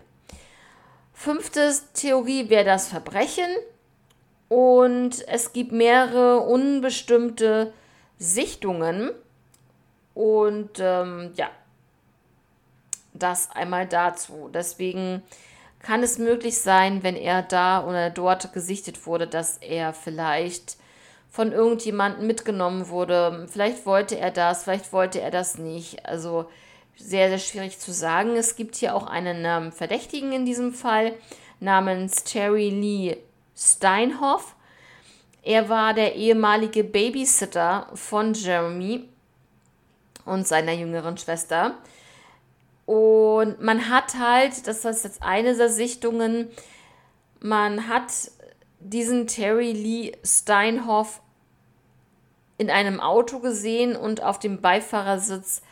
Fünfte 1.15 1.73
Theorie 1.95 2.51
wäre 2.51 2.65
das 2.65 2.89
Verbrechen. 2.89 3.49
Und 4.49 5.27
es 5.27 5.53
gibt 5.53 5.73
mehrere 5.73 6.41
unbestimmte 6.41 7.73
Sichtungen. 8.19 9.11
Und 10.13 10.79
ähm, 10.79 11.33
ja, 11.37 11.49
das 13.15 13.51
einmal 13.53 13.87
dazu. 13.87 14.51
Deswegen 14.53 15.23
kann 15.81 16.03
es 16.03 16.19
möglich 16.19 16.61
sein, 16.61 17.03
wenn 17.03 17.17
er 17.17 17.43
da 17.43 17.87
oder 17.87 18.11
dort 18.11 18.53
gesichtet 18.53 19.07
wurde, 19.07 19.27
dass 19.27 19.59
er 19.59 19.93
vielleicht 19.93 20.77
von 21.31 21.53
irgendjemandem 21.53 22.27
mitgenommen 22.27 22.89
wurde. 22.89 23.47
Vielleicht 23.51 23.87
wollte 23.87 24.19
er 24.19 24.31
das, 24.31 24.65
vielleicht 24.65 24.93
wollte 24.93 25.21
er 25.21 25.31
das 25.31 25.59
nicht. 25.59 26.07
Also 26.07 26.49
sehr, 26.97 27.29
sehr 27.29 27.39
schwierig 27.39 27.79
zu 27.79 27.93
sagen. 27.93 28.37
Es 28.37 28.57
gibt 28.57 28.77
hier 28.77 28.95
auch 28.95 29.07
einen 29.07 29.45
ähm, 29.45 29.73
Verdächtigen 29.73 30.33
in 30.33 30.47
diesem 30.47 30.73
Fall 30.73 31.15
namens 31.61 32.25
Terry 32.25 32.71
Lee 32.71 33.17
Steinhoff. 33.57 34.55
Er 35.43 35.69
war 35.69 35.95
der 35.95 36.15
ehemalige 36.15 36.85
Babysitter 36.85 37.89
von 37.95 38.35
Jeremy 38.35 39.09
und 40.25 40.47
seiner 40.47 40.73
jüngeren 40.73 41.19
Schwester. 41.19 41.75
Und 42.87 43.61
man 43.63 43.89
hat 43.89 44.15
halt, 44.19 44.67
das 44.67 44.85
ist 44.85 45.05
jetzt 45.05 45.23
eine 45.23 45.57
der 45.57 45.69
Sichtungen, 45.69 46.49
man 47.41 47.89
hat 47.89 48.11
diesen 48.81 49.27
Terry 49.27 49.73
Lee 49.73 50.13
Steinhoff 50.25 51.21
in 52.57 52.71
einem 52.71 53.01
Auto 53.01 53.41
gesehen 53.41 53.97
und 53.97 54.23
auf 54.23 54.39
dem 54.39 54.61
Beifahrersitz 54.61 55.63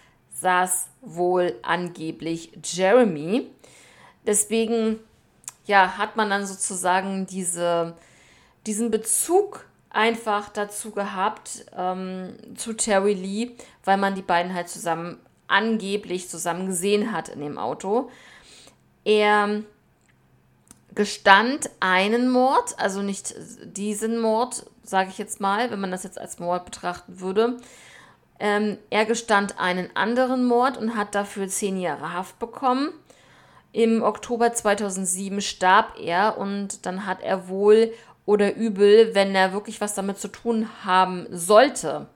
saß 0.42 0.88
wohl 1.00 1.54
angeblich 1.62 2.52
Jeremy. 2.62 3.48
Deswegen 4.26 4.98
ja, 5.64 5.96
hat 5.96 6.16
man 6.16 6.28
dann 6.30 6.46
sozusagen 6.46 7.26
diese, 7.26 7.94
diesen 8.66 8.90
Bezug 8.90 9.66
einfach 9.90 10.48
dazu 10.48 10.90
gehabt 10.90 11.66
ähm, 11.76 12.34
zu 12.56 12.72
Terry 12.72 13.14
Lee, 13.14 13.52
weil 13.84 13.98
man 13.98 14.14
die 14.14 14.22
beiden 14.22 14.52
halt 14.54 14.68
zusammen 14.68 15.18
angeblich 15.46 16.28
zusammen 16.28 16.66
gesehen 16.66 17.12
hat 17.12 17.28
in 17.28 17.40
dem 17.40 17.58
Auto. 17.58 18.10
Er 19.04 19.62
gestand 20.94 21.70
einen 21.80 22.30
Mord, 22.30 22.78
also 22.78 23.02
nicht 23.02 23.34
diesen 23.64 24.18
Mord, 24.18 24.66
sage 24.82 25.10
ich 25.10 25.18
jetzt 25.18 25.40
mal, 25.40 25.70
wenn 25.70 25.80
man 25.80 25.90
das 25.90 26.02
jetzt 26.04 26.18
als 26.18 26.38
Mord 26.38 26.64
betrachten 26.64 27.20
würde. 27.20 27.58
Ähm, 28.42 28.76
er 28.90 29.04
gestand 29.04 29.60
einen 29.60 29.94
anderen 29.94 30.44
Mord 30.44 30.76
und 30.76 30.96
hat 30.96 31.14
dafür 31.14 31.46
zehn 31.46 31.80
Jahre 31.80 32.12
Haft 32.12 32.40
bekommen. 32.40 32.92
Im 33.70 34.02
Oktober 34.02 34.52
2007 34.52 35.40
starb 35.40 35.94
er 36.00 36.36
und 36.38 36.84
dann 36.84 37.06
hat 37.06 37.22
er 37.22 37.46
wohl 37.46 37.94
oder 38.26 38.56
übel, 38.56 39.14
wenn 39.14 39.32
er 39.36 39.52
wirklich 39.52 39.80
was 39.80 39.94
damit 39.94 40.18
zu 40.18 40.26
tun 40.26 40.68
haben 40.84 41.28
sollte, 41.30 42.08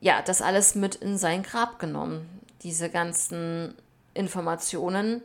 ja, 0.00 0.22
das 0.22 0.40
alles 0.40 0.76
mit 0.76 0.94
in 0.94 1.18
sein 1.18 1.42
Grab 1.42 1.80
genommen. 1.80 2.28
Diese 2.62 2.90
ganzen 2.90 3.74
Informationen 4.14 5.20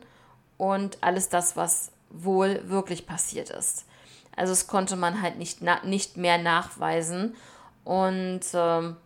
und 0.58 0.98
alles 1.02 1.28
das, 1.28 1.56
was 1.56 1.92
wohl 2.10 2.68
wirklich 2.68 3.06
passiert 3.06 3.50
ist. 3.50 3.84
Also 4.34 4.52
es 4.52 4.66
konnte 4.66 4.96
man 4.96 5.22
halt 5.22 5.38
nicht, 5.38 5.60
nicht 5.84 6.16
mehr 6.16 6.38
nachweisen. 6.38 7.36
Und 7.84 8.42
ähm, 8.52 8.96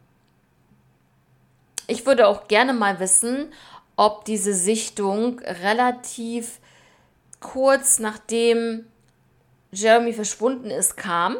ich 1.90 2.06
würde 2.06 2.28
auch 2.28 2.48
gerne 2.48 2.72
mal 2.72 3.00
wissen, 3.00 3.52
ob 3.96 4.24
diese 4.24 4.54
Sichtung 4.54 5.40
relativ 5.40 6.58
kurz 7.40 7.98
nachdem 7.98 8.86
Jeremy 9.72 10.12
verschwunden 10.12 10.70
ist, 10.70 10.96
kam 10.96 11.36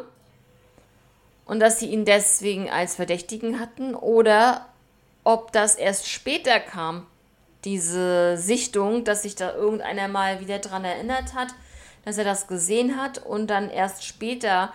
und 1.45 1.59
dass 1.59 1.79
sie 1.79 1.87
ihn 1.87 2.05
deswegen 2.05 2.69
als 2.69 2.95
Verdächtigen 2.95 3.59
hatten 3.59 3.95
oder 3.95 4.67
ob 5.23 5.51
das 5.51 5.75
erst 5.75 6.09
später 6.09 6.59
kam, 6.59 7.05
diese 7.63 8.37
Sichtung, 8.37 9.03
dass 9.03 9.21
sich 9.21 9.35
da 9.35 9.53
irgendeiner 9.53 10.07
mal 10.07 10.39
wieder 10.39 10.59
dran 10.59 10.83
erinnert 10.83 11.33
hat, 11.35 11.49
dass 12.05 12.17
er 12.17 12.23
das 12.23 12.47
gesehen 12.47 12.99
hat 12.99 13.19
und 13.19 13.47
dann 13.47 13.69
erst 13.69 14.03
später 14.03 14.73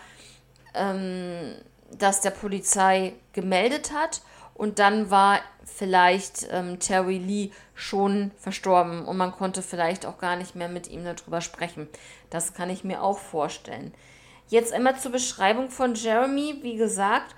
ähm, 0.75 1.57
das 1.91 2.21
der 2.21 2.31
Polizei 2.31 3.15
gemeldet 3.33 3.93
hat 3.93 4.21
und 4.57 4.79
dann 4.79 5.11
war 5.11 5.41
vielleicht 5.65 6.47
ähm, 6.51 6.79
Terry 6.79 7.19
Lee 7.19 7.51
schon 7.75 8.31
verstorben 8.39 9.05
und 9.05 9.17
man 9.17 9.33
konnte 9.33 9.63
vielleicht 9.63 10.07
auch 10.07 10.19
gar 10.19 10.37
nicht 10.37 10.55
mehr 10.55 10.69
mit 10.69 10.87
ihm 10.89 11.05
darüber 11.05 11.41
sprechen. 11.41 11.89
Das 12.31 12.55
kann 12.55 12.71
ich 12.71 12.85
mir 12.85 13.03
auch 13.03 13.19
vorstellen. 13.19 13.93
Jetzt 14.49 14.73
einmal 14.73 14.97
zur 14.99 15.11
Beschreibung 15.13 15.71
von 15.71 15.95
Jeremy. 15.95 16.61
Wie 16.63 16.77
gesagt, 16.77 17.35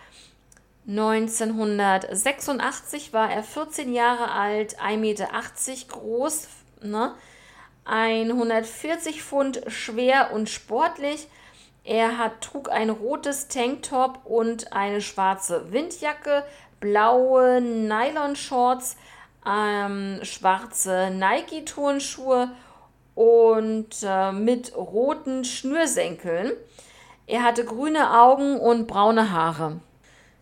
1986 0.86 3.12
war 3.12 3.32
er 3.32 3.42
14 3.42 3.92
Jahre 3.92 4.30
alt, 4.30 4.78
1,80 4.80 4.96
Meter 4.98 5.28
groß, 5.88 6.46
ne? 6.82 7.16
140 7.84 9.22
Pfund 9.22 9.62
schwer 9.68 10.32
und 10.32 10.48
sportlich. 10.50 11.28
Er 11.84 12.18
hat, 12.18 12.40
trug 12.42 12.70
ein 12.70 12.90
rotes 12.90 13.48
Tanktop 13.48 14.26
und 14.26 14.74
eine 14.74 15.00
schwarze 15.00 15.72
Windjacke, 15.72 16.44
blaue 16.80 17.60
Nylon-Shorts, 17.60 18.96
ähm, 19.46 20.20
schwarze 20.22 21.10
Nike-Turnschuhe 21.10 22.50
und 23.14 23.88
äh, 24.02 24.32
mit 24.32 24.76
roten 24.76 25.44
Schnürsenkeln. 25.44 26.52
Er 27.26 27.42
hatte 27.42 27.64
grüne 27.64 28.18
Augen 28.20 28.58
und 28.58 28.86
braune 28.86 29.32
Haare. 29.32 29.80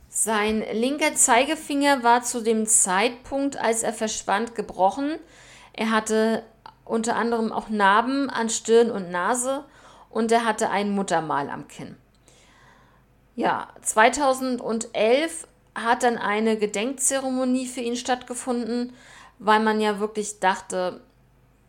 Sein 0.09 0.64
linker 0.72 1.14
Zeigefinger 1.14 2.03
war 2.03 2.22
zu 2.22 2.40
dem 2.40 2.66
Zeitpunkt, 2.66 3.57
als 3.57 3.83
er 3.83 3.92
verschwand, 3.92 4.55
gebrochen. 4.55 5.18
Er 5.72 5.90
hatte 5.90 6.42
unter 6.85 7.16
anderem 7.16 7.53
auch 7.53 7.68
Narben 7.68 8.31
an 8.31 8.49
Stirn 8.49 8.90
und 8.90 9.11
Nase 9.11 9.64
und 10.11 10.33
er 10.33 10.44
hatte 10.44 10.70
ein 10.70 10.90
Muttermal 10.90 11.51
am 11.51 11.68
Kinn. 11.68 11.96
Ja, 13.35 13.68
2011 13.83 15.46
hat 15.76 16.02
dann 16.02 16.18
eine 16.18 16.56
Gedenkzeremonie 16.56 17.66
für 17.66 17.80
ihn 17.80 17.96
stattgefunden, 17.96 18.94
weil 19.38 19.60
man 19.60 19.80
ja 19.80 20.00
wirklich 20.00 20.40
dachte, 20.40 21.00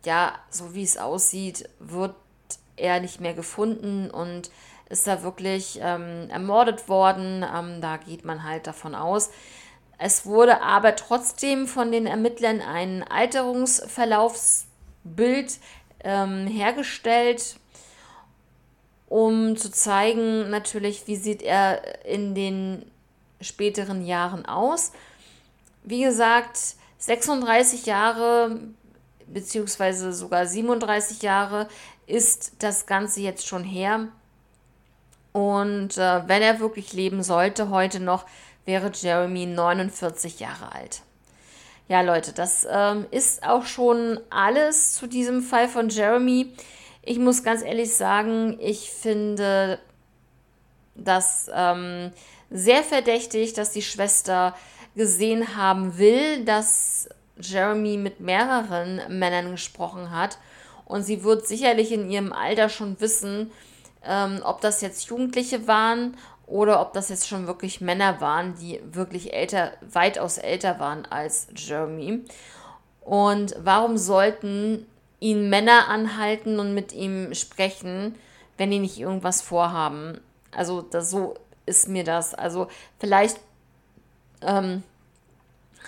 ja, 0.04 0.32
so 0.50 0.74
wie 0.74 0.82
es 0.82 0.96
aussieht, 0.96 1.68
wird 1.78 2.16
er 2.76 2.98
nicht 3.00 3.20
mehr 3.20 3.34
gefunden 3.34 4.10
und 4.10 4.50
ist 4.88 5.06
da 5.06 5.22
wirklich 5.22 5.78
ähm, 5.82 6.30
ermordet 6.30 6.88
worden. 6.88 7.44
Ähm, 7.44 7.82
da 7.82 7.98
geht 7.98 8.24
man 8.24 8.44
halt 8.44 8.66
davon 8.66 8.94
aus. 8.94 9.28
Es 9.98 10.24
wurde 10.24 10.62
aber 10.62 10.96
trotzdem 10.96 11.66
von 11.66 11.92
den 11.92 12.06
Ermittlern 12.06 12.62
ein 12.62 13.02
Alterungsverlaufsbild 13.02 15.58
ähm, 16.04 16.46
hergestellt, 16.46 17.56
um 19.08 19.56
zu 19.56 19.72
zeigen, 19.72 20.50
natürlich, 20.50 21.08
wie 21.08 21.16
sieht 21.16 21.42
er 21.42 22.04
in 22.04 22.34
den 22.34 22.90
späteren 23.40 24.04
Jahren 24.04 24.46
aus. 24.46 24.92
Wie 25.84 26.02
gesagt, 26.02 26.58
36 26.98 27.86
Jahre 27.86 28.60
beziehungsweise 29.32 30.12
sogar 30.12 30.46
37 30.46 31.22
Jahre 31.22 31.68
ist 32.06 32.62
das 32.62 32.86
Ganze 32.86 33.20
jetzt 33.20 33.46
schon 33.46 33.64
her. 33.64 34.08
Und 35.32 35.98
äh, 35.98 36.26
wenn 36.26 36.42
er 36.42 36.60
wirklich 36.60 36.92
leben 36.92 37.22
sollte, 37.22 37.70
heute 37.70 38.00
noch, 38.00 38.24
wäre 38.64 38.90
Jeremy 38.92 39.46
49 39.46 40.40
Jahre 40.40 40.72
alt. 40.72 41.02
Ja, 41.88 42.02
Leute, 42.02 42.32
das 42.32 42.66
ähm, 42.70 43.06
ist 43.10 43.42
auch 43.46 43.64
schon 43.64 44.20
alles 44.30 44.94
zu 44.94 45.06
diesem 45.06 45.42
Fall 45.42 45.68
von 45.68 45.88
Jeremy. 45.88 46.52
Ich 47.02 47.18
muss 47.18 47.42
ganz 47.42 47.62
ehrlich 47.62 47.94
sagen, 47.94 48.58
ich 48.60 48.90
finde 48.90 49.78
das 50.94 51.50
ähm, 51.54 52.12
sehr 52.50 52.82
verdächtig, 52.82 53.52
dass 53.52 53.72
die 53.72 53.82
Schwester 53.82 54.54
gesehen 54.96 55.56
haben 55.56 55.98
will, 55.98 56.44
dass 56.44 57.08
Jeremy 57.40 57.96
mit 57.96 58.20
mehreren 58.20 59.00
Männern 59.18 59.52
gesprochen 59.52 60.10
hat. 60.10 60.38
Und 60.84 61.02
sie 61.02 61.22
wird 61.22 61.46
sicherlich 61.46 61.92
in 61.92 62.10
ihrem 62.10 62.32
Alter 62.32 62.68
schon 62.68 63.00
wissen, 63.00 63.50
ähm, 64.04 64.40
ob 64.44 64.60
das 64.60 64.80
jetzt 64.80 65.08
Jugendliche 65.08 65.66
waren 65.68 66.16
oder 66.46 66.80
ob 66.80 66.94
das 66.94 67.10
jetzt 67.10 67.28
schon 67.28 67.46
wirklich 67.46 67.80
Männer 67.80 68.20
waren, 68.20 68.54
die 68.54 68.80
wirklich 68.90 69.34
älter, 69.34 69.72
weitaus 69.82 70.38
älter 70.38 70.80
waren 70.80 71.04
als 71.06 71.48
Jeremy. 71.54 72.24
Und 73.02 73.54
warum 73.58 73.98
sollten 73.98 74.86
ihn 75.20 75.50
Männer 75.50 75.88
anhalten 75.88 76.58
und 76.58 76.74
mit 76.74 76.92
ihm 76.92 77.34
sprechen, 77.34 78.14
wenn 78.56 78.70
die 78.70 78.78
nicht 78.78 78.98
irgendwas 78.98 79.42
vorhaben? 79.42 80.20
Also 80.52 80.80
das, 80.80 81.10
so 81.10 81.34
ist 81.68 81.88
mir 81.88 82.04
das. 82.04 82.34
Also 82.34 82.68
vielleicht 82.98 83.38
ähm, 84.42 84.82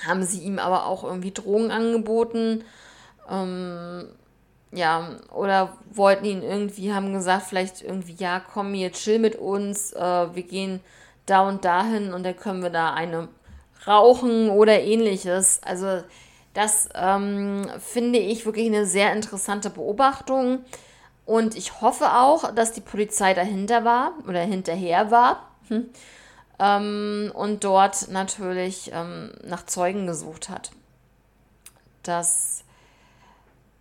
haben 0.06 0.22
sie 0.22 0.40
ihm 0.40 0.58
aber 0.58 0.86
auch 0.86 1.04
irgendwie 1.04 1.32
Drogen 1.32 1.70
angeboten. 1.70 2.64
Ähm, 3.28 4.08
ja, 4.72 5.16
oder 5.34 5.76
wollten 5.92 6.24
ihn 6.24 6.42
irgendwie, 6.42 6.92
haben 6.92 7.12
gesagt, 7.12 7.46
vielleicht 7.46 7.82
irgendwie, 7.82 8.14
ja, 8.14 8.40
komm 8.40 8.72
hier, 8.72 8.92
chill 8.92 9.18
mit 9.18 9.34
uns, 9.36 9.92
äh, 9.92 10.34
wir 10.34 10.42
gehen 10.44 10.80
da 11.26 11.48
und 11.48 11.64
dahin 11.64 12.12
und 12.12 12.22
dann 12.24 12.36
können 12.36 12.62
wir 12.62 12.70
da 12.70 12.92
eine 12.94 13.28
rauchen 13.86 14.50
oder 14.50 14.80
ähnliches. 14.80 15.60
Also 15.64 16.02
das 16.54 16.88
ähm, 16.94 17.66
finde 17.78 18.18
ich 18.18 18.46
wirklich 18.46 18.66
eine 18.66 18.86
sehr 18.86 19.12
interessante 19.12 19.70
Beobachtung. 19.70 20.64
Und 21.26 21.56
ich 21.56 21.80
hoffe 21.80 22.12
auch, 22.12 22.52
dass 22.54 22.72
die 22.72 22.80
Polizei 22.80 23.34
dahinter 23.34 23.84
war 23.84 24.12
oder 24.26 24.40
hinterher 24.40 25.10
war. 25.10 25.49
Hm 25.70 25.86
ähm, 26.60 27.32
und 27.34 27.64
dort 27.64 28.08
natürlich 28.10 28.90
ähm, 28.92 29.32
nach 29.42 29.66
Zeugen 29.66 30.06
gesucht 30.06 30.48
hat. 30.48 30.70
dass 32.02 32.64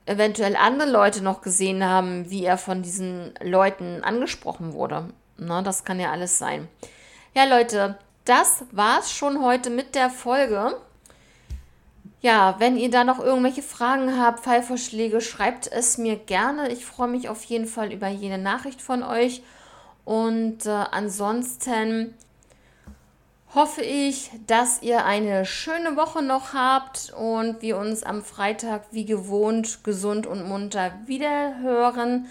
eventuell 0.05 0.55
andere 0.55 0.89
Leute 0.89 1.23
noch 1.23 1.41
gesehen 1.41 1.85
haben, 1.85 2.29
wie 2.29 2.43
er 2.43 2.57
von 2.57 2.81
diesen 2.81 3.33
Leuten 3.41 4.03
angesprochen 4.03 4.73
wurde. 4.73 5.09
Na, 5.37 5.61
das 5.61 5.85
kann 5.85 5.99
ja 5.99 6.11
alles 6.11 6.37
sein. 6.37 6.67
Ja, 7.33 7.45
Leute, 7.45 7.97
das 8.25 8.65
war's 8.71 9.11
schon 9.11 9.41
heute 9.41 9.69
mit 9.69 9.95
der 9.95 10.09
Folge. 10.09 10.75
Ja, 12.21 12.55
wenn 12.59 12.75
ihr 12.75 12.91
da 12.91 13.05
noch 13.05 13.19
irgendwelche 13.19 13.61
Fragen 13.61 14.19
habt, 14.19 14.41
Fallvorschläge, 14.41 15.21
schreibt 15.21 15.71
es 15.71 15.97
mir 15.97 16.17
gerne. 16.17 16.69
Ich 16.71 16.85
freue 16.85 17.07
mich 17.07 17.29
auf 17.29 17.43
jeden 17.45 17.67
Fall 17.67 17.93
über 17.93 18.09
jede 18.09 18.37
Nachricht 18.37 18.81
von 18.81 19.03
euch. 19.03 19.41
Und 20.09 20.65
äh, 20.65 20.69
ansonsten 20.71 22.15
hoffe 23.53 23.83
ich, 23.83 24.31
dass 24.47 24.81
ihr 24.81 25.05
eine 25.05 25.45
schöne 25.45 25.97
Woche 25.97 26.23
noch 26.23 26.55
habt 26.55 27.13
und 27.15 27.61
wir 27.61 27.77
uns 27.77 28.01
am 28.01 28.23
Freitag 28.23 28.85
wie 28.89 29.05
gewohnt 29.05 29.83
gesund 29.83 30.25
und 30.25 30.47
munter 30.47 30.93
wieder 31.05 31.59
hören. 31.61 32.25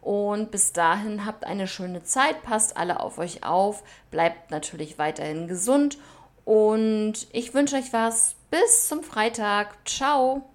Und 0.00 0.50
bis 0.50 0.72
dahin 0.72 1.26
habt 1.26 1.44
eine 1.44 1.66
schöne 1.66 2.02
Zeit, 2.02 2.42
passt 2.44 2.78
alle 2.78 2.98
auf 2.98 3.18
euch 3.18 3.44
auf, 3.44 3.82
bleibt 4.10 4.50
natürlich 4.50 4.96
weiterhin 4.96 5.48
gesund 5.48 5.98
und 6.46 7.26
ich 7.32 7.52
wünsche 7.52 7.76
euch 7.76 7.92
was. 7.92 8.36
Bis 8.50 8.88
zum 8.88 9.02
Freitag. 9.02 9.76
Ciao. 9.86 10.48